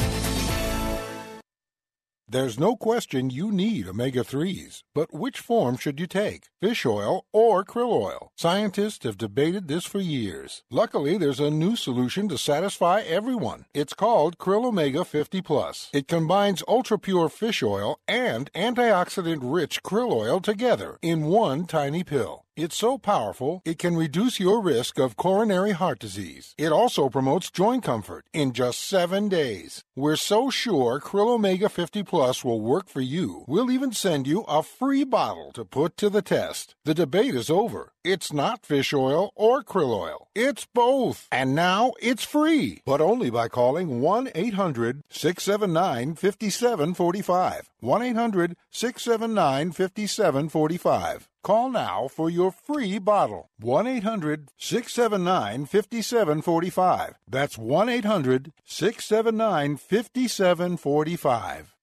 [2.33, 6.45] There's no question you need omega 3s, but which form should you take?
[6.63, 8.31] Fish oil or krill oil?
[8.37, 10.63] Scientists have debated this for years.
[10.71, 13.65] Luckily, there's a new solution to satisfy everyone.
[13.75, 15.91] It's called Krill Omega 50 Plus.
[15.93, 22.05] It combines ultra pure fish oil and antioxidant rich krill oil together in one tiny
[22.05, 22.45] pill.
[22.63, 26.55] It's so powerful, it can reduce your risk of coronary heart disease.
[26.59, 29.83] It also promotes joint comfort in just seven days.
[29.97, 34.43] We're so sure Krill Omega 50 Plus will work for you, we'll even send you
[34.43, 36.75] a free bottle to put to the test.
[36.85, 37.95] The debate is over.
[38.05, 40.29] It's not fish oil or krill oil.
[40.35, 41.29] It's both.
[41.33, 47.71] And now it's free, but only by calling 1 800 679 5745.
[47.81, 51.30] 1 800 679 5745.
[51.43, 53.49] Call now for your free bottle.
[53.61, 57.15] 1 800 679 5745.
[57.27, 61.75] That's 1 800 679 5745.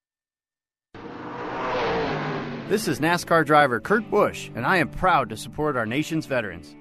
[2.69, 6.75] This is NASCAR driver Kurt Busch, and I am proud to support our nation's veterans.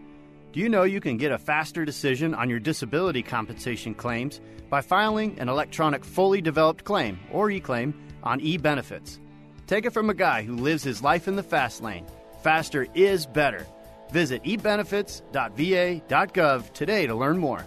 [0.53, 4.81] Do you know you can get a faster decision on your disability compensation claims by
[4.81, 9.19] filing an electronic fully developed claim, or e-claim, on eBenefits?
[9.67, 12.07] Take it from a guy who lives his life in the fast lane.
[12.47, 13.67] Faster is better.
[14.13, 17.67] Visit ebenefits.va.gov today to learn more.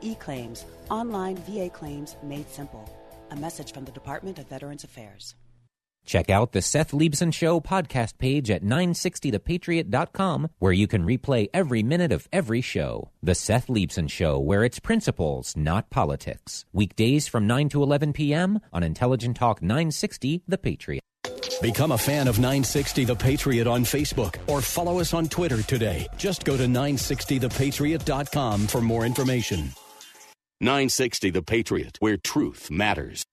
[0.00, 2.88] E-claims, online VA claims made simple.
[3.32, 5.34] A message from the Department of Veterans Affairs.
[6.06, 11.82] Check out the Seth Leibsohn Show podcast page at 960thepatriot.com, where you can replay every
[11.82, 13.10] minute of every show.
[13.24, 16.64] The Seth Leibsohn Show, where it's principles, not politics.
[16.72, 18.60] Weekdays from 9 to 11 p.m.
[18.72, 21.02] on Intelligent Talk 960 The Patriot.
[21.62, 26.08] Become a fan of 960 The Patriot on Facebook or follow us on Twitter today.
[26.16, 29.70] Just go to 960thepatriot.com for more information.
[30.60, 33.24] 960 The Patriot, where truth matters.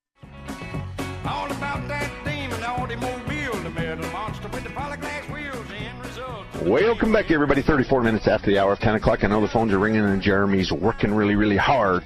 [1.26, 6.46] All about that demon automobile, the metal monster with the polyglass wheels and result.
[6.62, 7.62] Welcome back, everybody.
[7.62, 9.24] 34 minutes after the hour of 10 o'clock.
[9.24, 12.04] I know the phones are ringing and Jeremy's working really, really hard.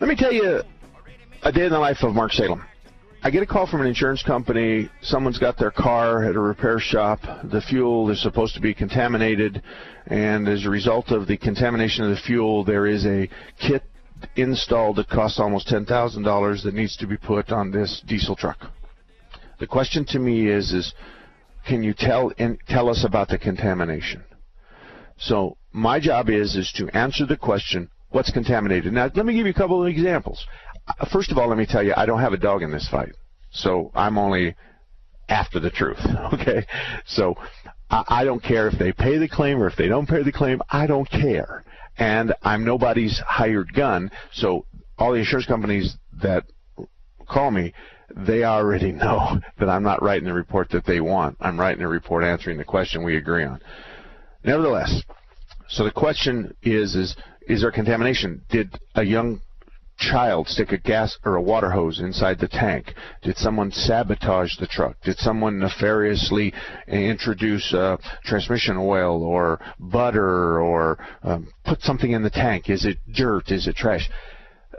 [0.00, 0.62] Let me tell you
[1.42, 2.64] a day in the life of Mark Salem.
[3.24, 4.90] I get a call from an insurance company.
[5.00, 7.20] Someone's got their car at a repair shop.
[7.44, 9.62] The fuel is supposed to be contaminated,
[10.08, 13.28] and as a result of the contamination of the fuel, there is a
[13.60, 13.84] kit
[14.34, 18.58] installed that costs almost $10,000 that needs to be put on this diesel truck.
[19.60, 20.92] The question to me is, is
[21.64, 24.24] can you tell in, tell us about the contamination?
[25.18, 28.92] So my job is is to answer the question, what's contaminated?
[28.92, 30.44] Now let me give you a couple of examples.
[31.12, 33.14] First of all, let me tell you, I don't have a dog in this fight,
[33.50, 34.54] so I'm only
[35.28, 35.98] after the truth.
[36.32, 36.66] Okay,
[37.06, 37.36] so
[37.90, 40.32] I, I don't care if they pay the claim or if they don't pay the
[40.32, 40.60] claim.
[40.70, 41.64] I don't care,
[41.98, 44.10] and I'm nobody's hired gun.
[44.32, 44.64] So
[44.98, 46.44] all the insurance companies that
[47.28, 47.74] call me,
[48.16, 51.36] they already know that I'm not writing the report that they want.
[51.40, 53.60] I'm writing a report answering the question we agree on.
[54.44, 55.02] Nevertheless,
[55.68, 57.16] so the question is is
[57.46, 58.42] is there contamination?
[58.50, 59.40] Did a young
[60.10, 62.94] child stick a gas or a water hose inside the tank?
[63.22, 64.96] Did someone sabotage the truck?
[65.02, 66.52] Did someone nefariously
[66.88, 72.68] introduce uh, transmission oil or butter or um, put something in the tank?
[72.68, 73.50] Is it dirt?
[73.50, 74.08] Is it trash?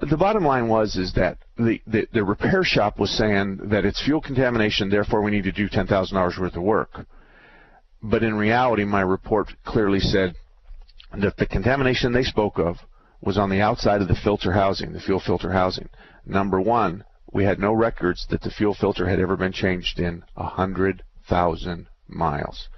[0.01, 4.03] The bottom line was is that the, the, the repair shop was saying that it's
[4.03, 7.05] fuel contamination, therefore we need to do ten thousand hours worth of work.
[8.01, 10.35] But in reality, my report clearly said
[11.17, 12.77] that the contamination they spoke of
[13.23, 15.89] was on the outside of the filter housing, the fuel filter housing.
[16.25, 20.23] Number one, we had no records that the fuel filter had ever been changed in
[20.35, 22.69] a hundred thousand miles.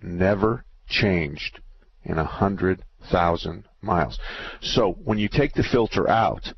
[0.00, 1.60] Never changed
[2.04, 4.18] in a hundred thousand miles.
[4.60, 6.52] So when you take the filter out,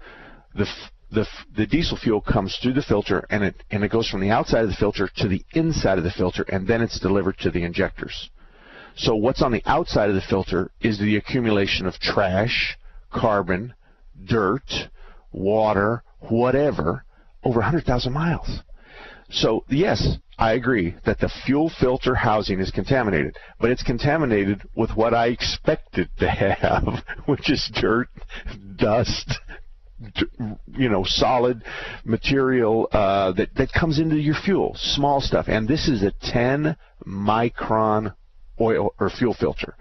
[0.54, 0.68] the
[1.10, 1.26] the
[1.56, 4.64] the diesel fuel comes through the filter and it and it goes from the outside
[4.64, 7.64] of the filter to the inside of the filter and then it's delivered to the
[7.64, 8.30] injectors.
[8.96, 12.78] So what's on the outside of the filter is the accumulation of trash,
[13.12, 13.74] carbon,
[14.24, 14.88] dirt,
[15.32, 17.04] water, whatever,
[17.44, 18.62] over 100,000 miles.
[19.30, 24.90] So, yes, I agree that the fuel filter housing is contaminated, but it's contaminated with
[24.94, 28.08] what I expected to have, which is dirt,
[28.76, 29.38] dust,
[30.76, 31.64] you know, solid
[32.04, 35.46] material uh, that, that comes into your fuel, small stuff.
[35.48, 38.14] And this is a 10 micron
[38.60, 39.74] oil or fuel filter.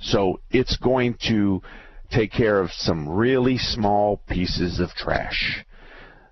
[0.00, 1.62] So it's going to
[2.10, 5.64] take care of some really small pieces of trash.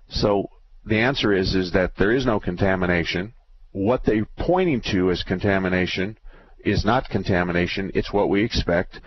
[0.09, 0.49] So
[0.85, 3.33] the answer is is that there is no contamination.
[3.71, 6.17] What they're pointing to as contamination
[6.65, 7.91] is not contamination.
[7.93, 8.99] It's what we expect.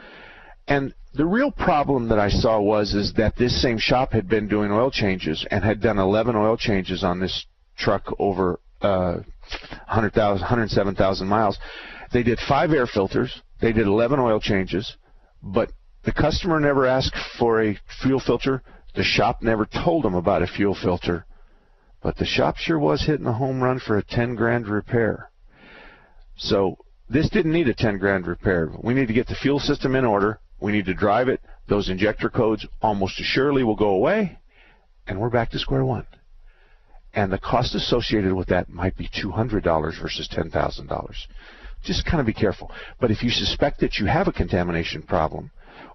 [0.68, 4.46] And the real problem that I saw was is that this same shop had been
[4.46, 9.18] doing oil changes and had done 11 oil changes on this truck over uh,
[9.88, 11.58] 100,000, 107,000 miles.
[12.12, 13.40] They did five air filters.
[13.60, 14.96] They did 11 oil changes,
[15.42, 15.72] but
[16.04, 18.62] the customer never asked for a fuel filter.
[18.94, 21.26] The shop never told them about a fuel filter,
[22.02, 25.30] but the shop sure was hitting a home run for a 10 grand repair.
[26.36, 28.72] So this didn't need a 10 grand repair.
[28.82, 30.40] We need to get the fuel system in order.
[30.60, 31.40] We need to drive it.
[31.68, 34.38] Those injector codes almost assuredly will go away,
[35.06, 36.06] and we're back to square one.
[37.12, 39.62] And the cost associated with that might be $200
[40.00, 41.14] versus $10,000.
[41.84, 42.70] Just kind of be careful.
[43.00, 45.50] But if you suspect that you have a contamination problem,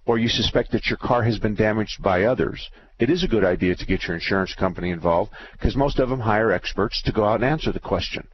[0.06, 3.44] or you suspect that your car has been damaged by others, it is a good
[3.44, 7.26] idea to get your insurance company involved because most of them hire experts to go
[7.26, 8.28] out and answer the question.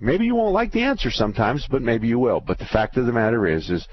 [0.00, 2.40] Maybe you won't like the answer sometimes, but maybe you will.
[2.40, 3.88] But the fact of the matter is, is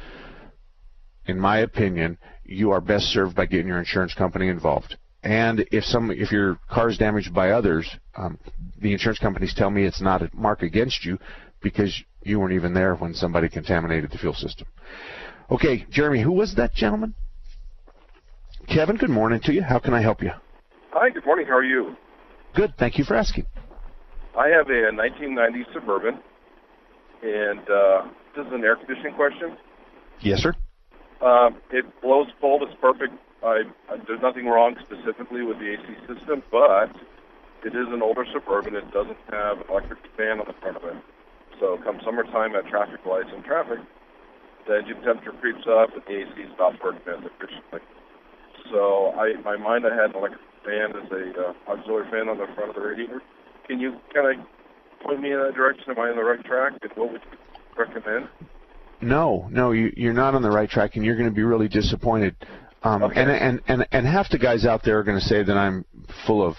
[1.25, 4.97] in my opinion, you are best served by getting your insurance company involved.
[5.23, 8.37] And if some, if your car is damaged by others, um,
[8.79, 11.17] the insurance companies tell me it's not a mark against you
[11.63, 14.67] because you weren't even there when somebody contaminated the fuel system.
[15.51, 17.13] Okay, Jeremy, who was that gentleman?
[18.67, 19.61] Kevin, good morning to you.
[19.61, 20.31] How can I help you?
[20.91, 21.45] Hi, good morning.
[21.45, 21.95] How are you?
[22.55, 23.45] Good, thank you for asking.
[24.37, 26.19] I have a 1990 Suburban,
[27.21, 29.55] and uh, this is an air conditioning question.
[30.21, 30.53] Yes, sir.
[31.21, 32.63] Um, it blows cold.
[32.63, 33.13] It's perfect.
[33.43, 36.89] I, I, there's nothing wrong specifically with the AC system, but
[37.63, 38.75] it is an older suburban.
[38.75, 40.95] It doesn't have electric fan on the front of it.
[41.59, 43.79] So come summertime at traffic lights and traffic,
[44.67, 47.81] the engine temperature creeps up and the AC stops working as efficiently.
[48.71, 52.29] So I, in my mind, I had an electric fan as a uh, auxiliary fan
[52.29, 53.21] on the front of the radiator.
[53.67, 54.45] Can you kind of
[55.05, 55.85] point me in that direction?
[55.89, 56.73] Am I on the right track?
[56.81, 57.37] And what would you
[57.77, 58.27] recommend?
[59.01, 61.67] No, no, you, you're not on the right track, and you're going to be really
[61.67, 62.35] disappointed.
[62.83, 63.19] Um, Okay.
[63.21, 65.85] and, and and and half the guys out there are going to say that I'm
[66.27, 66.55] full of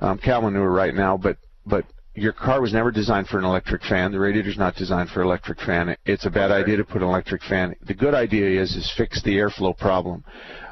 [0.00, 1.84] um, cow manure right now, but but
[2.14, 4.12] your car was never designed for an electric fan.
[4.12, 5.96] The radiator's not designed for electric fan.
[6.04, 7.74] It's a bad idea to put an electric fan.
[7.86, 10.24] The good idea is is fix the airflow problem.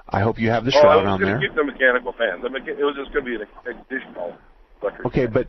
[0.09, 1.41] I hope you have the shroud oh, I was on going there.
[1.41, 2.41] to keep the mechanical fan.
[2.41, 4.37] Mecha- it was just going to be an additional
[4.83, 5.07] electric.
[5.07, 5.49] Okay, but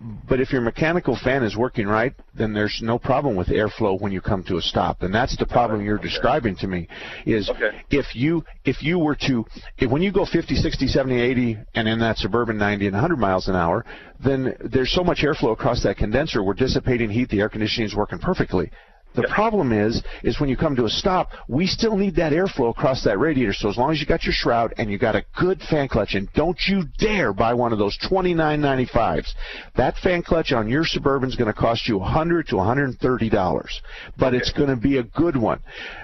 [0.00, 4.12] but if your mechanical fan is working right, then there's no problem with airflow when
[4.12, 6.88] you come to a stop, and that's the problem you're describing to me.
[7.26, 7.82] Is Okay.
[7.90, 9.44] if you if you were to
[9.78, 13.18] if, when you go 50, 60, 70, 80, and in that suburban 90 and 100
[13.18, 13.84] miles an hour,
[14.24, 17.28] then there's so much airflow across that condenser, we're dissipating heat.
[17.28, 18.70] The air conditioning is working perfectly.
[19.14, 22.70] The problem is, is when you come to a stop, we still need that airflow
[22.70, 23.52] across that radiator.
[23.52, 26.14] So as long as you got your shroud and you got a good fan clutch,
[26.14, 29.34] and don't you dare buy one of those twenty nine ninety fives.
[29.76, 32.66] That fan clutch on your Suburban is going to cost you a hundred to one
[32.66, 33.80] hundred and thirty dollars,
[34.16, 35.60] but it's going to be a good one.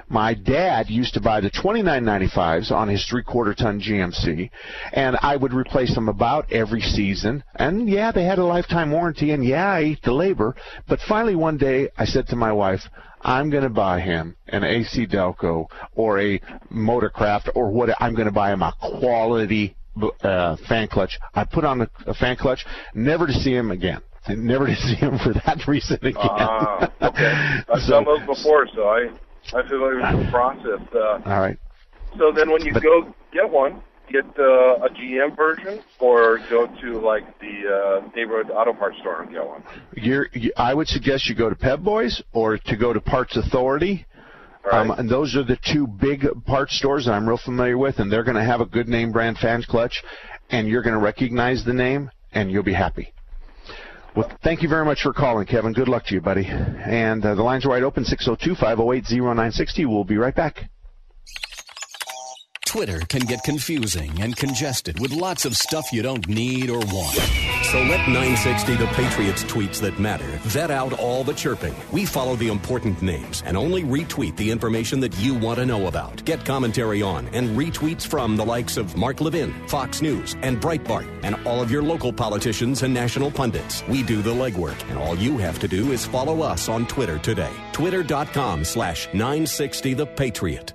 [0.08, 3.80] My dad used to buy the twenty nine ninety fives on his three quarter ton
[3.80, 4.50] GMC,
[4.92, 7.42] and I would replace them about every season.
[7.56, 10.54] And yeah, they had a lifetime warranty, and yeah, I ate the labor.
[10.88, 12.82] But finally, one day, I said to my wife,
[13.22, 16.38] I'm going to buy him an AC Delco or a
[16.72, 17.90] Motorcraft or what.
[18.00, 19.74] I'm going to buy him a quality
[20.22, 21.18] uh, fan clutch.
[21.34, 24.02] I put on a, a fan clutch, never to see him again.
[24.26, 26.14] And never to see him for that reason again.
[26.16, 27.60] Ah, okay.
[27.72, 29.08] I've So- done those before, so I
[29.48, 30.80] I feel familiar with the process.
[30.94, 31.58] Uh, All right.
[32.18, 37.00] so then, when you go get one, get uh, a GM version, or go to
[37.00, 39.62] like the uh, neighborhood auto parts store and get one.
[39.94, 43.36] You're, you, I would suggest you go to Pep Boys or to go to Parts
[43.36, 44.06] Authority.
[44.70, 48.10] Um, and those are the two big parts stores that I'm real familiar with, and
[48.10, 50.02] they're going to have a good name brand fans clutch,
[50.50, 53.12] and you're going to recognize the name, and you'll be happy.
[54.16, 55.74] Well, thank you very much for calling, Kevin.
[55.74, 56.46] Good luck to you, buddy.
[56.46, 59.86] And uh, the lines are wide open, 602-508-0960.
[59.86, 60.70] We'll be right back.
[62.66, 67.16] Twitter can get confusing and congested with lots of stuff you don't need or want.
[67.70, 71.74] So let 960 The Patriots tweets that matter vet out all the chirping.
[71.92, 75.86] We follow the important names and only retweet the information that you want to know
[75.86, 76.24] about.
[76.24, 81.08] Get commentary on and retweets from the likes of Mark Levin, Fox News, and Breitbart,
[81.22, 83.84] and all of your local politicians and national pundits.
[83.88, 87.18] We do the legwork, and all you have to do is follow us on Twitter
[87.18, 87.52] today.
[87.72, 90.72] Twitter.com slash 960 The Patriot.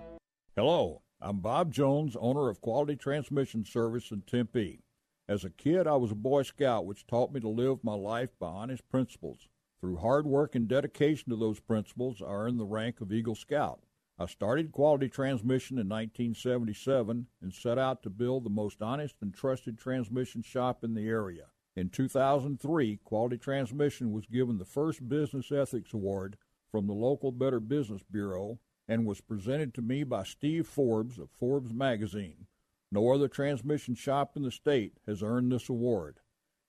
[0.55, 4.81] Hello, I'm Bob Jones, owner of Quality Transmission Service in Tempe.
[5.29, 8.31] As a kid, I was a Boy Scout, which taught me to live my life
[8.39, 9.47] by honest principles.
[9.79, 13.81] Through hard work and dedication to those principles, I earned the rank of Eagle Scout.
[14.17, 19.31] I started Quality Transmission in 1977 and set out to build the most honest and
[19.31, 21.45] trusted transmission shop in the area.
[21.75, 26.37] In 2003, Quality Transmission was given the first Business Ethics Award
[26.71, 28.57] from the local Better Business Bureau
[28.91, 32.47] and was presented to me by Steve Forbes of Forbes magazine.
[32.91, 36.19] No other transmission shop in the state has earned this award.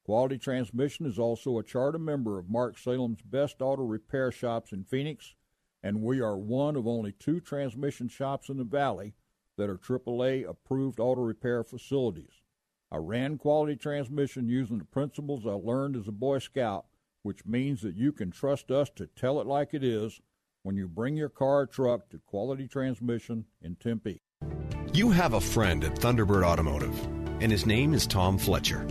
[0.04, 4.84] Quality Transmission is also a charter member of Mark Salem's Best Auto Repair Shops in
[4.84, 5.34] Phoenix,
[5.82, 9.14] and we are one of only two transmission shops in the valley
[9.58, 12.40] that are AAA approved auto repair facilities.
[12.92, 16.86] I ran Quality Transmission using the principles I learned as a Boy Scout,
[17.24, 20.20] which means that you can trust us to tell it like it is
[20.62, 24.20] when you bring your car or truck to Quality Transmission in Tempe.
[24.92, 26.96] You have a friend at Thunderbird Automotive,
[27.40, 28.86] and his name is Tom Fletcher.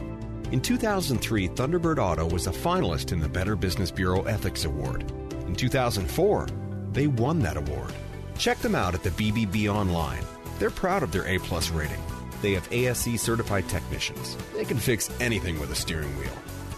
[0.51, 5.09] In 2003, Thunderbird Auto was a finalist in the Better Business Bureau Ethics Award.
[5.47, 6.47] In 2004,
[6.91, 7.93] they won that award.
[8.38, 10.24] Check them out at the BBB online.
[10.59, 12.01] They're proud of their A plus rating.
[12.41, 14.36] They have ASE certified technicians.
[14.53, 16.34] They can fix anything with a steering wheel.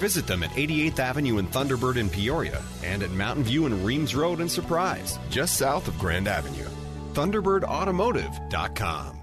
[0.00, 4.14] Visit them at 88th Avenue in Thunderbird in Peoria and at Mountain View and Reams
[4.14, 6.68] Road in Surprise, just south of Grand Avenue.
[7.12, 9.19] ThunderbirdAutomotive.com.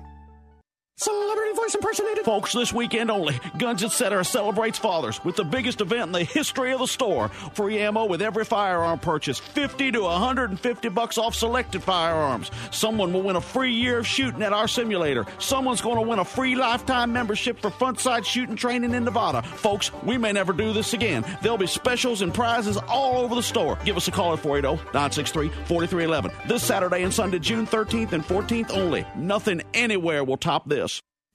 [1.00, 2.26] Celebrity voice impersonated.
[2.26, 4.26] Folks, this weekend only, Guns Etc.
[4.26, 7.28] celebrates fathers with the biggest event in the history of the store.
[7.54, 12.50] Free ammo with every firearm purchase, 50 to 150 bucks off selected firearms.
[12.72, 15.28] Someone will win a free year of shooting at our simulator.
[15.38, 19.43] Someone's going to win a free lifetime membership for Front Sight shooting training in Nevada.
[19.43, 21.24] Folks, we may never do this again.
[21.43, 23.78] There'll be specials and prizes all over the store.
[23.86, 26.48] Give us a call at 480-963-4311.
[26.48, 29.06] This Saturday and Sunday, June 13th and 14th only.
[29.16, 30.87] Nothing anywhere will top this.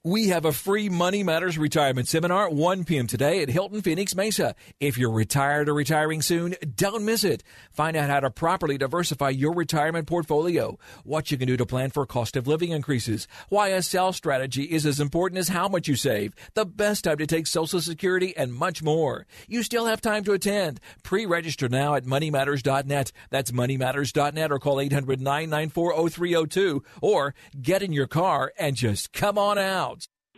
[0.05, 3.07] We have a free Money Matters retirement seminar at 1 p.m.
[3.07, 4.57] today at Hilton Phoenix Mesa.
[4.81, 7.45] If you're retired or retiring soon, don't miss it.
[7.71, 11.91] Find out how to properly diversify your retirement portfolio, what you can do to plan
[11.91, 15.87] for cost of living increases, why a sell strategy is as important as how much
[15.87, 19.29] you save, the best time to take Social Security, and much more.
[19.47, 20.81] You still have time to attend.
[21.05, 23.13] Pre-register now at moneymatters.net.
[23.31, 29.92] That's moneymatters.net or call 800-994-0302 or get in your car and just come on out.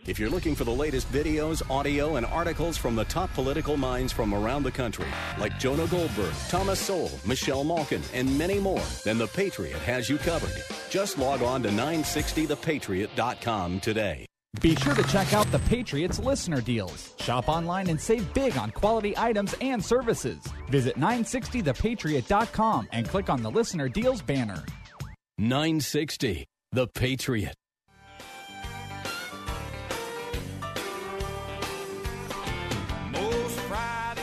[0.07, 4.13] If you're looking for the latest videos, audio, and articles from the top political minds
[4.13, 5.07] from around the country,
[5.39, 10.19] like Jonah Goldberg, Thomas Sowell, Michelle Malkin, and many more, then The Patriot has you
[10.19, 10.53] covered.
[10.91, 14.27] Just log on to 960thepatriot.com today.
[14.61, 17.13] Be sure to check out the Patriots listener deals.
[17.19, 20.39] Shop online and save big on quality items and services.
[20.69, 24.63] Visit 960thepatriot.com and click on the listener deals banner.
[25.39, 27.55] 960 The Patriot.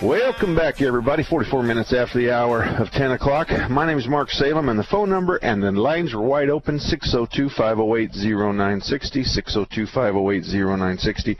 [0.02, 1.22] Welcome back, everybody.
[1.22, 3.46] 44 minutes after the hour of 10 o'clock.
[3.70, 6.80] My name is Mark Salem, and the phone number and the lines are wide open
[6.80, 9.22] 602 508 0960.
[9.22, 11.38] 602 508 0960.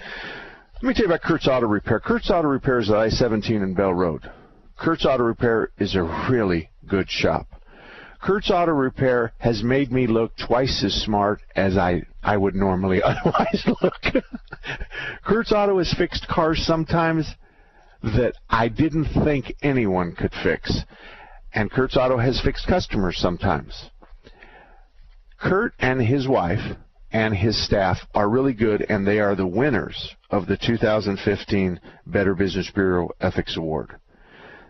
[0.75, 1.99] Let me tell you about Kurt's Auto Repair.
[1.99, 4.31] Kurt's Auto Repair is at I 17 and Bell Road.
[4.79, 7.49] Kurt's Auto Repair is a really good shop.
[8.21, 13.03] Kurt's Auto Repair has made me look twice as smart as I, I would normally
[13.05, 14.25] otherwise look.
[15.25, 17.35] Kurt's Auto has fixed cars sometimes
[18.03, 20.85] that I didn't think anyone could fix.
[21.55, 23.91] And Kurt's Auto has fixed customers sometimes.
[25.39, 26.77] Kurt and his wife
[27.13, 32.35] and his staff are really good, and they are the winners of the 2015 Better
[32.35, 33.97] Business Bureau Ethics Award.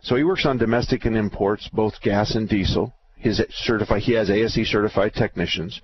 [0.03, 2.93] So he works on domestic and imports, both gas and diesel.
[3.17, 5.81] His certified, he has ASE certified technicians,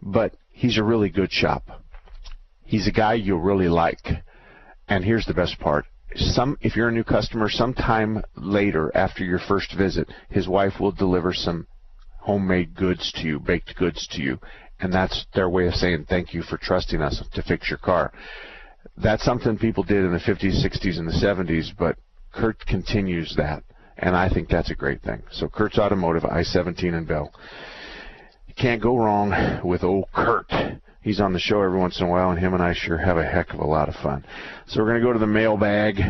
[0.00, 1.64] but he's a really good shop.
[2.64, 4.06] He's a guy you'll really like.
[4.86, 9.38] And here's the best part some if you're a new customer sometime later after your
[9.38, 11.66] first visit his wife will deliver some
[12.18, 14.38] homemade goods to you baked goods to you.
[14.80, 18.12] And that's their way of saying thank you for trusting us to fix your car.
[18.96, 21.96] That's something people did in the 50s 60s and the 70s but
[22.32, 23.62] kurt continues that.
[23.98, 25.22] And i think that's a great thing.
[25.30, 27.32] So kurt's automotive i-17 and bell.
[28.46, 30.50] You can't go wrong with old kurt
[31.08, 33.16] He's on the show every once in a while, and him and I sure have
[33.16, 34.26] a heck of a lot of fun.
[34.66, 36.02] So we're going to go to the mailbag,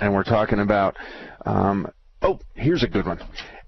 [0.00, 0.96] and we're talking about.
[1.44, 1.86] Um,
[2.22, 3.20] oh, here's a good one.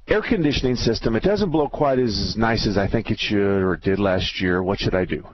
[0.09, 1.15] Air conditioning system.
[1.15, 4.61] It doesn't blow quite as nice as I think it should or did last year.
[4.61, 5.25] What should I do?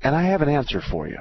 [0.00, 1.18] And I have an answer for you.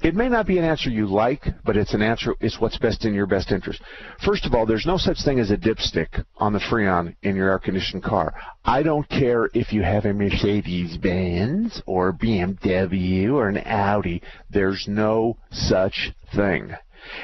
[0.00, 3.04] It may not be an answer you like, but it's an answer, it's what's best
[3.04, 3.82] in your best interest.
[4.24, 7.50] First of all, there's no such thing as a dipstick on the Freon in your
[7.50, 8.32] air conditioned car.
[8.64, 14.22] I don't care if you have a Mercedes Benz or BMW or an Audi.
[14.48, 16.76] There's no such thing.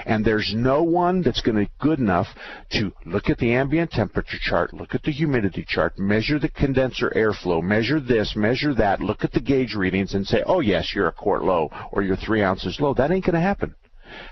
[0.07, 2.27] And there's no one that's going to be good enough
[2.73, 7.13] to look at the ambient temperature chart, look at the humidity chart, measure the condenser
[7.15, 11.09] airflow, measure this, measure that, look at the gauge readings and say, oh yes, you're
[11.09, 12.95] a quart low or you're three ounces low.
[12.95, 13.75] That ain't going to happen.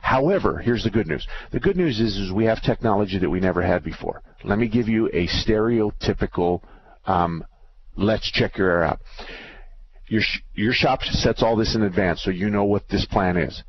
[0.00, 1.26] However, here's the good news.
[1.50, 4.22] The good news is, is we have technology that we never had before.
[4.44, 6.62] Let me give you a stereotypical,
[7.06, 7.44] um,
[7.96, 9.00] let's check your air out.
[10.08, 10.22] Your,
[10.54, 13.62] your shop sets all this in advance so you know what this plan is.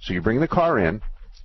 [0.00, 1.02] So you bring the car in,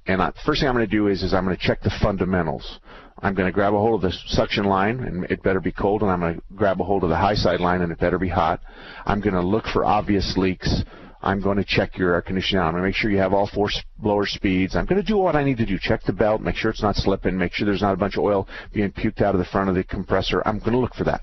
[0.08, 1.92] and I, first thing I'm going to do is, is I'm going to check the
[2.02, 2.80] fundamentals.
[3.22, 6.02] I'm going to grab a hold of the suction line, and it better be cold,
[6.02, 8.20] and I'm going to grab a hold of the high side line, and it better
[8.20, 8.60] be hot.
[9.06, 10.84] I'm going to look for obvious leaks.
[11.22, 12.62] I'm going to check your air conditioning.
[12.62, 14.76] I'm going to make sure you have all four blower speeds.
[14.76, 15.80] I'm going to do what I need to do.
[15.80, 18.24] Check the belt, make sure it's not slipping, make sure there's not a bunch of
[18.24, 20.44] oil being puked out of the front of the compressor.
[20.46, 21.22] I'm going to look for that.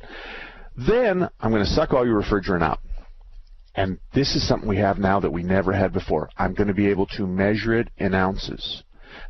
[0.77, 2.81] Then I'm going to suck all your refrigerant out.
[3.75, 6.29] And this is something we have now that we never had before.
[6.37, 8.83] I'm going to be able to measure it in ounces.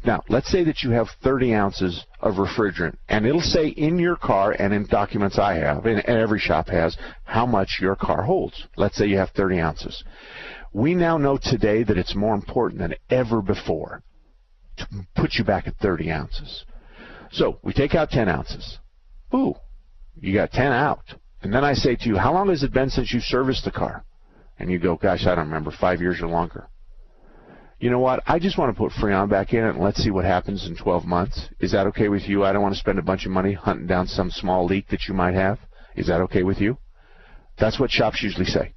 [0.05, 4.17] Now, let's say that you have 30 ounces of refrigerant, and it'll say in your
[4.17, 8.67] car and in documents I have, and every shop has, how much your car holds.
[8.77, 10.05] Let's say you have 30 ounces.
[10.73, 14.03] We now know today that it's more important than ever before
[14.79, 16.65] to put you back at 30 ounces.
[17.31, 18.79] So we take out 10 ounces.
[19.35, 19.55] Ooh,
[20.21, 21.15] you got 10 out.
[21.43, 23.71] And then I say to you, how long has it been since you serviced the
[23.71, 24.05] car?
[24.63, 26.69] And you go, gosh, I don't remember, five years or longer.
[27.81, 28.23] You know what?
[28.29, 30.77] I just want to put Freon back in it and let's see what happens in
[30.77, 31.49] 12 months.
[31.59, 32.45] Is that okay with you?
[32.45, 35.09] I don't want to spend a bunch of money hunting down some small leak that
[35.09, 35.59] you might have.
[35.97, 36.79] Is that okay with you?
[37.59, 38.73] That's what shops usually say.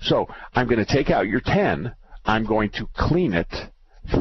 [0.00, 1.94] So I'm going to take out your 10.
[2.24, 3.54] I'm going to clean it,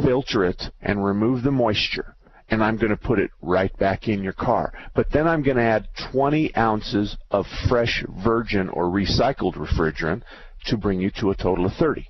[0.04, 2.18] filter it, and remove the moisture.
[2.50, 4.74] And I'm going to put it right back in your car.
[4.94, 10.24] But then I'm going to add 20 ounces of fresh virgin or recycled refrigerant
[10.66, 12.08] to bring you to a total of 30.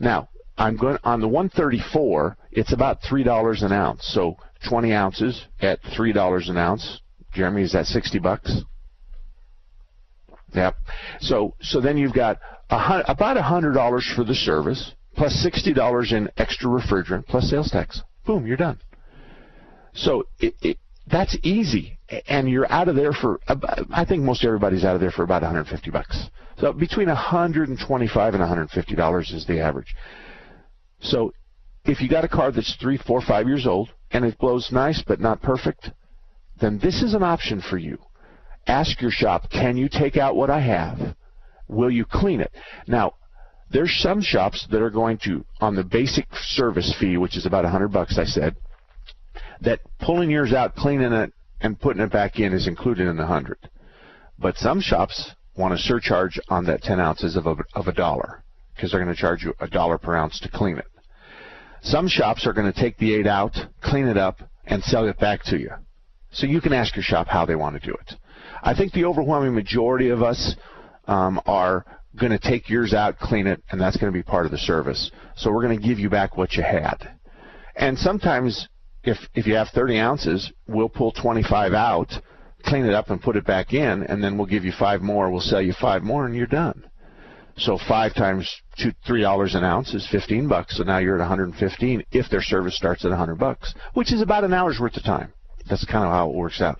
[0.00, 2.36] Now, I'm going on the 134.
[2.52, 4.04] It's about three dollars an ounce.
[4.12, 4.36] So
[4.68, 7.00] 20 ounces at three dollars an ounce.
[7.32, 8.62] Jeremy, is that 60 bucks?
[10.54, 10.76] Yep.
[11.20, 12.38] So so then you've got
[12.70, 17.70] a, about hundred dollars for the service plus sixty dollars in extra refrigerant plus sales
[17.70, 18.02] tax.
[18.26, 18.78] Boom, you're done.
[19.94, 20.78] So it, it,
[21.10, 23.40] that's easy, and you're out of there for.
[23.90, 26.26] I think most everybody's out of there for about 150 bucks.
[26.58, 29.94] So between 125 and 150 dollars is the average.
[31.00, 31.32] So
[31.84, 35.02] if you got a car that's three, four, five years old and it blows nice
[35.06, 35.90] but not perfect,
[36.60, 37.98] then this is an option for you.
[38.66, 41.14] Ask your shop, can you take out what I have?
[41.68, 42.50] Will you clean it?
[42.86, 43.14] Now,
[43.70, 47.64] there's some shops that are going to, on the basic service fee, which is about
[47.64, 48.56] 100 bucks, I said,
[49.60, 53.24] that pulling yours out, cleaning it, and putting it back in is included in the
[53.24, 53.58] 100.
[54.38, 58.42] But some shops want a surcharge on that 10 ounces of a, of a dollar
[58.74, 60.86] because they're going to charge you a dollar per ounce to clean it.
[61.82, 65.18] Some shops are going to take the eight out, clean it up, and sell it
[65.18, 65.70] back to you.
[66.30, 68.14] So you can ask your shop how they want to do it.
[68.62, 70.54] I think the overwhelming majority of us
[71.06, 71.84] um, are
[72.18, 74.58] going to take yours out, clean it, and that's going to be part of the
[74.58, 75.10] service.
[75.36, 77.16] So we're going to give you back what you had.
[77.76, 78.68] And sometimes,
[79.04, 82.12] if if you have 30 ounces, we'll pull 25 out,
[82.68, 85.30] clean it up, and put it back in, and then we'll give you five more.
[85.30, 86.84] We'll sell you five more, and you're done.
[87.56, 88.48] So five times
[88.78, 90.76] two, three dollars an ounce is fifteen bucks.
[90.76, 94.44] So now you're at 115 if their service starts at 100 bucks, which is about
[94.44, 95.32] an hour's worth of time.
[95.68, 96.78] That's kind of how it works out.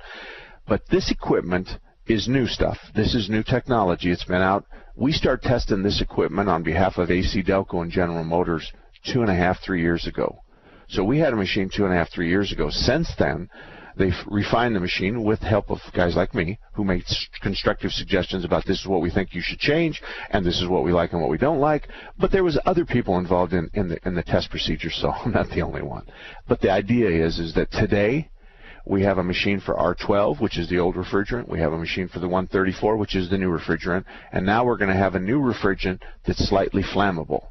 [0.68, 1.68] But this equipment
[2.07, 2.78] is new stuff.
[2.95, 4.11] This is new technology.
[4.11, 4.64] It's been out.
[4.97, 8.72] We start testing this equipment on behalf of AC Delco and General Motors
[9.12, 10.39] two and a half, three years ago.
[10.89, 12.70] So we had a machine two and a half, three years ago.
[12.70, 13.49] Since then,
[13.99, 17.03] They've refined the machine with help of guys like me who make
[17.42, 20.84] constructive suggestions about this is what we think you should change and this is what
[20.84, 21.88] we like and what we don't like.
[22.16, 25.32] But there was other people involved in, in the in the test procedure, so I'm
[25.32, 26.07] not the only one.
[26.46, 28.30] But the idea is is that today
[28.86, 31.49] we have a machine for R12, which is the old refrigerant.
[31.49, 34.05] We have a machine for the 134, which is the new refrigerant.
[34.32, 37.49] And now we're going to have a new refrigerant that's slightly flammable.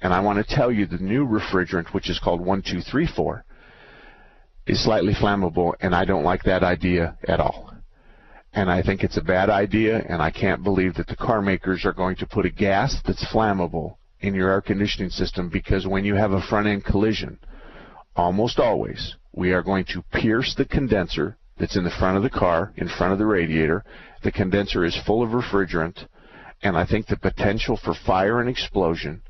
[0.00, 3.44] And I want to tell you the new refrigerant, which is called 1234,
[4.66, 7.72] is slightly flammable, and I don't like that idea at all.
[8.52, 11.84] And I think it's a bad idea, and I can't believe that the car makers
[11.84, 16.04] are going to put a gas that's flammable in your air conditioning system because when
[16.04, 17.38] you have a front end collision,
[18.14, 22.30] almost always we are going to pierce the condenser that's in the front of the
[22.30, 23.84] car, in front of the radiator.
[24.22, 26.06] The condenser is full of refrigerant,
[26.62, 29.22] and I think the potential for fire and explosion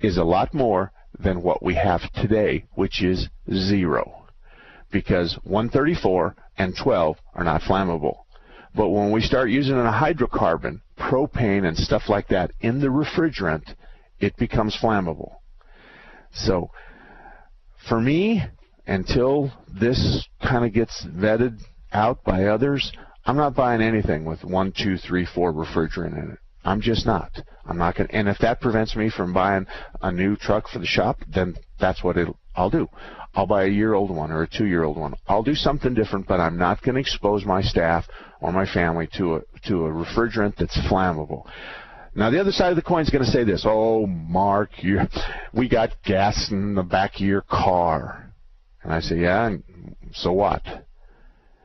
[0.00, 4.17] is a lot more than what we have today, which is zero
[4.90, 8.18] because 134 and 12 are not flammable.
[8.74, 13.74] But when we start using a hydrocarbon, propane and stuff like that in the refrigerant,
[14.20, 15.36] it becomes flammable.
[16.32, 16.70] So,
[17.88, 18.42] for me,
[18.86, 21.60] until this kind of gets vetted
[21.92, 22.92] out by others,
[23.24, 26.38] I'm not buying anything with one, two, three, four refrigerant in it.
[26.64, 27.30] I'm just not.
[27.66, 28.10] I'm not going.
[28.10, 29.66] And if that prevents me from buying
[30.02, 32.16] a new truck for the shop, then that's what
[32.56, 32.88] I'll do.
[33.38, 35.14] I'll buy a year old one or a two year old one.
[35.28, 38.04] I'll do something different, but I'm not going to expose my staff
[38.40, 41.46] or my family to a to a refrigerant that's flammable.
[42.16, 45.02] Now the other side of the coin is going to say this: "Oh, Mark, you,
[45.54, 48.34] we got gas in the back of your car,"
[48.82, 49.50] and I say, "Yeah,
[50.14, 50.62] so what?"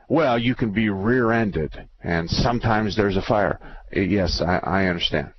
[0.08, 3.58] Well, you can be rear-ended, and sometimes there's a fire.
[3.92, 5.32] Eh, yes, I, I understand.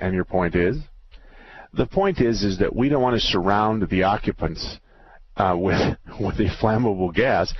[0.00, 0.78] And your point is?
[1.74, 4.78] The point is, is that we don't want to surround the occupants
[5.36, 7.52] uh, with with a flammable gas,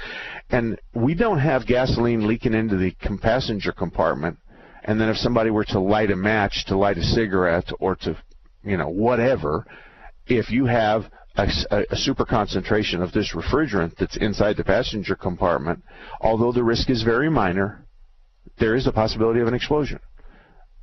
[0.51, 4.39] and we don't have gasoline leaking into the passenger compartment.
[4.85, 8.17] And then if somebody were to light a match, to light a cigarette, or to,
[8.63, 9.67] you know, whatever,
[10.27, 11.05] if you have
[11.37, 11.49] a,
[11.91, 15.83] a, super concentration of this refrigerant that's inside the passenger compartment,
[16.21, 17.87] although the risk is very minor,
[18.59, 19.99] there is a possibility of an explosion.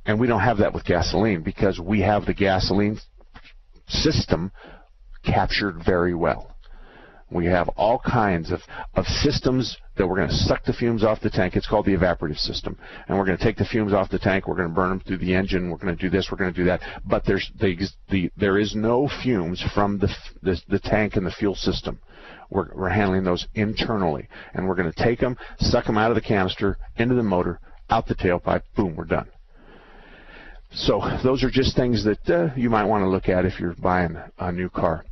[0.04, 2.98] And we don't have that with gasoline because we have the gasoline
[3.86, 4.50] system
[5.24, 6.51] captured very well.
[7.32, 8.60] We have all kinds of,
[8.94, 11.56] of systems that we're going to suck the fumes off the tank.
[11.56, 12.78] It's called the evaporative system,
[13.08, 14.46] and we're going to take the fumes off the tank.
[14.46, 15.70] We're going to burn them through the engine.
[15.70, 16.28] We're going to do this.
[16.30, 16.80] We're going to do that.
[17.06, 17.76] But there's the,
[18.10, 21.98] the there is no fumes from the the, the tank and the fuel system.
[22.50, 26.16] We're, we're handling those internally, and we're going to take them, suck them out of
[26.16, 27.58] the canister, into the motor,
[27.88, 28.62] out the tailpipe.
[28.76, 29.28] Boom, we're done.
[30.74, 33.74] So those are just things that uh, you might want to look at if you're
[33.74, 35.04] buying a new car.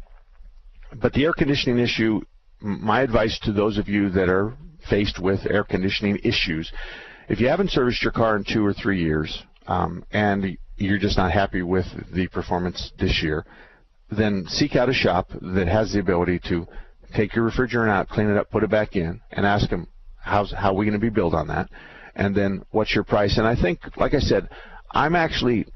[0.97, 2.21] But the air conditioning issue,
[2.61, 4.57] my advice to those of you that are
[4.89, 6.71] faced with air conditioning issues,
[7.29, 11.17] if you haven't serviced your car in two or three years, um, and you're just
[11.17, 13.45] not happy with the performance this year,
[14.11, 16.67] then seek out a shop that has the ability to
[17.15, 19.87] take your refrigerant out, clean it up, put it back in, and ask them
[20.17, 21.69] how's how are we going to be billed on that,
[22.15, 23.39] and then what's your price.
[23.39, 24.49] And I think, like I said,
[24.91, 25.67] I'm actually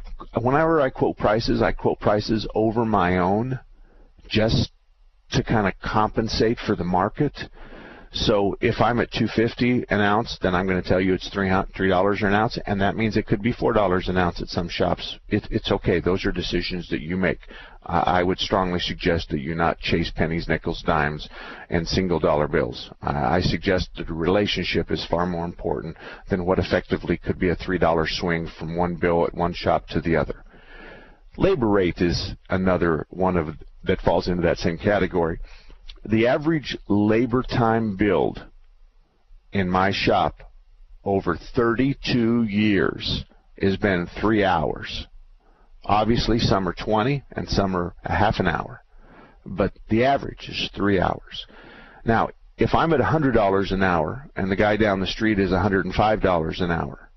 [0.40, 3.60] whenever I quote prices, I quote prices over my own,
[4.28, 4.70] just
[5.32, 7.48] to kind of compensate for the market.
[8.14, 11.50] So if I'm at 250 an ounce, then I'm going to tell you it's three
[11.76, 14.46] three dollars an ounce, and that means it could be four dollars an ounce at
[14.48, 15.18] some shops.
[15.28, 17.40] It, it's okay; those are decisions that you make.
[17.84, 21.28] Uh, I would strongly suggest that you not chase pennies, nickels, dimes,
[21.70, 22.88] and single dollar bills.
[23.02, 25.96] Uh, I suggest that the relationship is far more important
[26.30, 29.88] than what effectively could be a three dollar swing from one bill at one shop
[29.88, 30.44] to the other.
[31.36, 33.56] Labor rate is another one of
[33.86, 35.38] that falls into that same category.
[36.04, 38.44] The average labor time billed
[39.52, 40.40] in my shop
[41.04, 43.24] over 32 years
[43.60, 45.06] has been three hours.
[45.84, 48.82] Obviously, some are 20 and some are a half an hour,
[49.44, 51.46] but the average is three hours.
[52.04, 56.60] Now, if I'm at $100 an hour and the guy down the street is $105
[56.60, 57.10] an hour,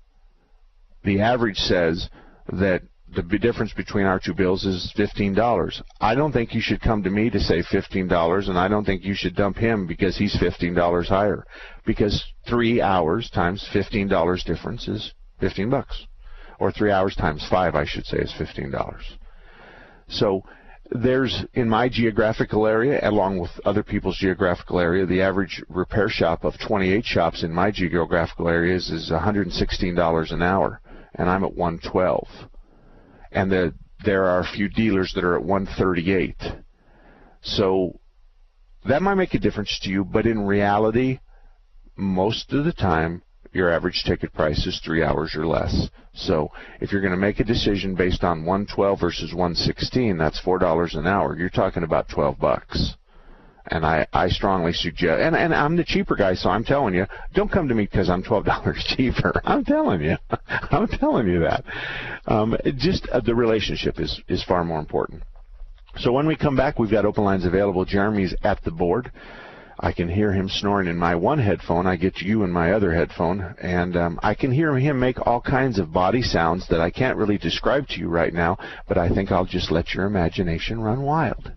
[1.04, 2.08] the average says
[2.52, 2.82] that
[3.14, 5.82] the difference between our two bills is $15.
[6.00, 9.04] I don't think you should come to me to say $15, and I don't think
[9.04, 11.44] you should dump him because he's $15 higher.
[11.86, 16.06] Because three hours times $15 difference is 15 bucks.
[16.60, 19.00] Or three hours times five, I should say, is $15.
[20.08, 20.42] So
[20.90, 26.44] there's, in my geographical area, along with other people's geographical area, the average repair shop
[26.44, 30.80] of 28 shops in my geographical areas is $116 an hour,
[31.14, 32.26] and I'm at 112
[33.32, 33.74] and the,
[34.04, 36.36] there are a few dealers that are at 138.
[37.42, 37.98] So
[38.86, 41.20] that might make a difference to you, but in reality,
[41.96, 43.22] most of the time,
[43.52, 45.88] your average ticket price is three hours or less.
[46.14, 46.50] So
[46.80, 50.94] if you're going to make a decision based on 112 versus 116, that's four dollars
[50.94, 51.36] an hour.
[51.36, 52.96] You're talking about 12 bucks.
[53.70, 57.06] And I, I strongly suggest, and, and I'm the cheaper guy, so I'm telling you,
[57.34, 59.40] don't come to me because I'm twelve dollars cheaper.
[59.44, 60.16] I'm telling you,
[60.48, 61.64] I'm telling you that.
[62.26, 65.22] Um, just uh, the relationship is is far more important.
[65.98, 67.84] So when we come back, we've got open lines available.
[67.84, 69.10] Jeremy's at the board.
[69.80, 71.86] I can hear him snoring in my one headphone.
[71.86, 75.40] I get you in my other headphone, and um, I can hear him make all
[75.40, 78.58] kinds of body sounds that I can't really describe to you right now.
[78.88, 81.52] But I think I'll just let your imagination run wild.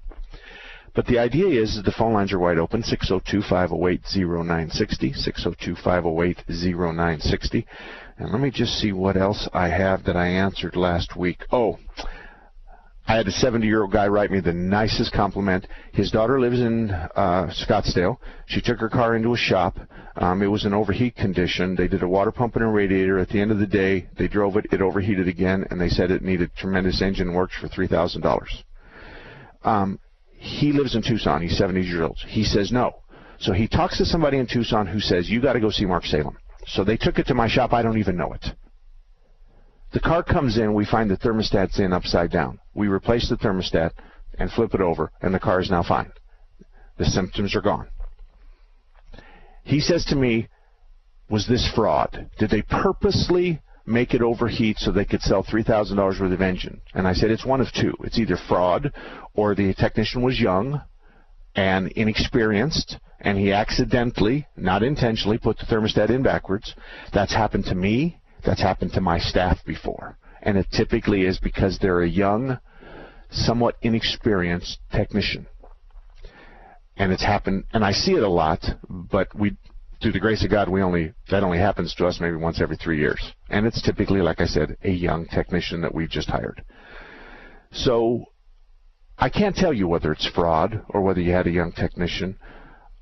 [0.94, 5.14] But the idea is the phone lines are wide open 602 508 0960.
[5.14, 7.68] 602 508 0960.
[8.18, 11.46] And let me just see what else I have that I answered last week.
[11.52, 11.80] Oh,
[13.08, 15.68] I had a 70 year old guy write me the nicest compliment.
[15.92, 18.18] His daughter lives in uh, Scottsdale.
[18.46, 19.78] She took her car into a shop.
[20.16, 21.76] Um, it was an overheat condition.
[21.76, 23.18] They did a water pump and a radiator.
[23.18, 24.68] At the end of the day, they drove it.
[24.72, 28.46] It overheated again, and they said it needed tremendous engine works for $3,000.
[29.64, 30.00] Um,
[30.42, 31.44] he lives in Tucson.
[31.44, 32.18] He's 70 years old.
[32.28, 33.04] He says no.
[33.39, 36.04] So he talks to somebody in Tucson who says, you got to go see Mark
[36.04, 36.36] Salem.
[36.66, 37.74] So they took it to my shop.
[37.74, 38.46] I don't even know it.
[39.94, 40.74] The car comes in.
[40.74, 42.60] We find the thermostat's in upside down.
[42.74, 43.92] We replace the thermostat
[44.39, 46.12] and flip it over, and the car is now fine.
[46.98, 47.88] The symptoms are gone.
[49.64, 50.48] He says to me,
[51.30, 52.32] was this fraud?
[52.39, 56.82] Did they purposely make it overheat so they could sell $3,000 worth of engine.
[56.93, 57.93] And I said, it's one of two.
[58.03, 58.93] It's either fraud
[59.34, 60.82] or the technician was young
[61.55, 66.73] and inexperienced and he accidentally, not intentionally, put the thermostat in backwards.
[67.13, 68.19] That's happened to me.
[68.43, 70.17] That's happened to my staff before.
[70.41, 72.57] And it typically is because they're a young,
[73.29, 75.45] somewhat inexperienced technician.
[76.97, 79.55] And it's happened, and I see it a lot, but we
[80.02, 82.78] through the grace of God, we only that only happens to us maybe once every
[82.78, 86.64] three years, and it's typically, like I said, a young technician that we've just hired.
[87.72, 88.26] So
[89.18, 92.38] I can't tell you whether it's fraud or whether you had a young technician.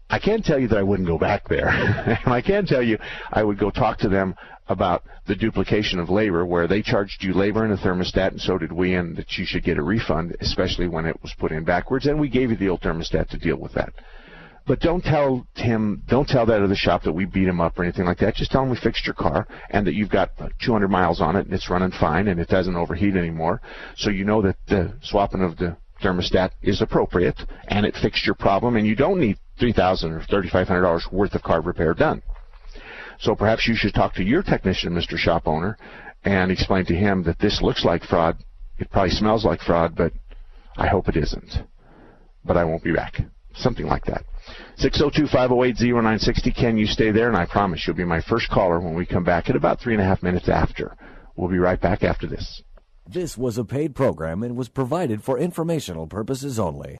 [0.10, 1.68] I can tell you that I wouldn't go back there,
[2.26, 2.97] and I can tell you
[3.32, 4.36] I would go talk to them
[4.68, 8.58] about the duplication of labor, where they charged you labor and a thermostat, and so
[8.58, 11.64] did we, and that you should get a refund, especially when it was put in
[11.64, 13.93] backwards, and we gave you the old thermostat to deal with that
[14.70, 17.84] But don't tell him, don't tell that other shop that we beat him up or
[17.84, 18.36] anything like that.
[18.36, 20.30] Just tell him we fixed your car and that you've got
[20.63, 23.63] 200 miles on it and it's running fine and it doesn't overheat anymore.
[23.97, 28.36] So you know that the swapping of the thermostat is appropriate and it fixed your
[28.36, 32.22] problem and you don't need 3,000 or $3,500 worth of car repair done.
[33.20, 35.17] So perhaps you should talk to your technician, Mr.
[35.17, 35.80] Shop Owner,
[36.24, 38.38] and explain to him that this looks like fraud.
[38.78, 40.13] It probably smells like fraud, but
[40.78, 41.63] I hope it isn't.
[42.45, 43.20] But I won't be back.
[43.55, 44.26] Something like that.
[44.80, 46.55] 602-508-0960.
[46.55, 47.27] Can you stay there?
[47.27, 49.93] And I promise you'll be my first caller when we come back at about three
[49.93, 50.95] and a half minutes after.
[51.36, 52.61] We'll be right back after this.
[53.07, 56.97] This was a paid program and was provided for informational purposes only.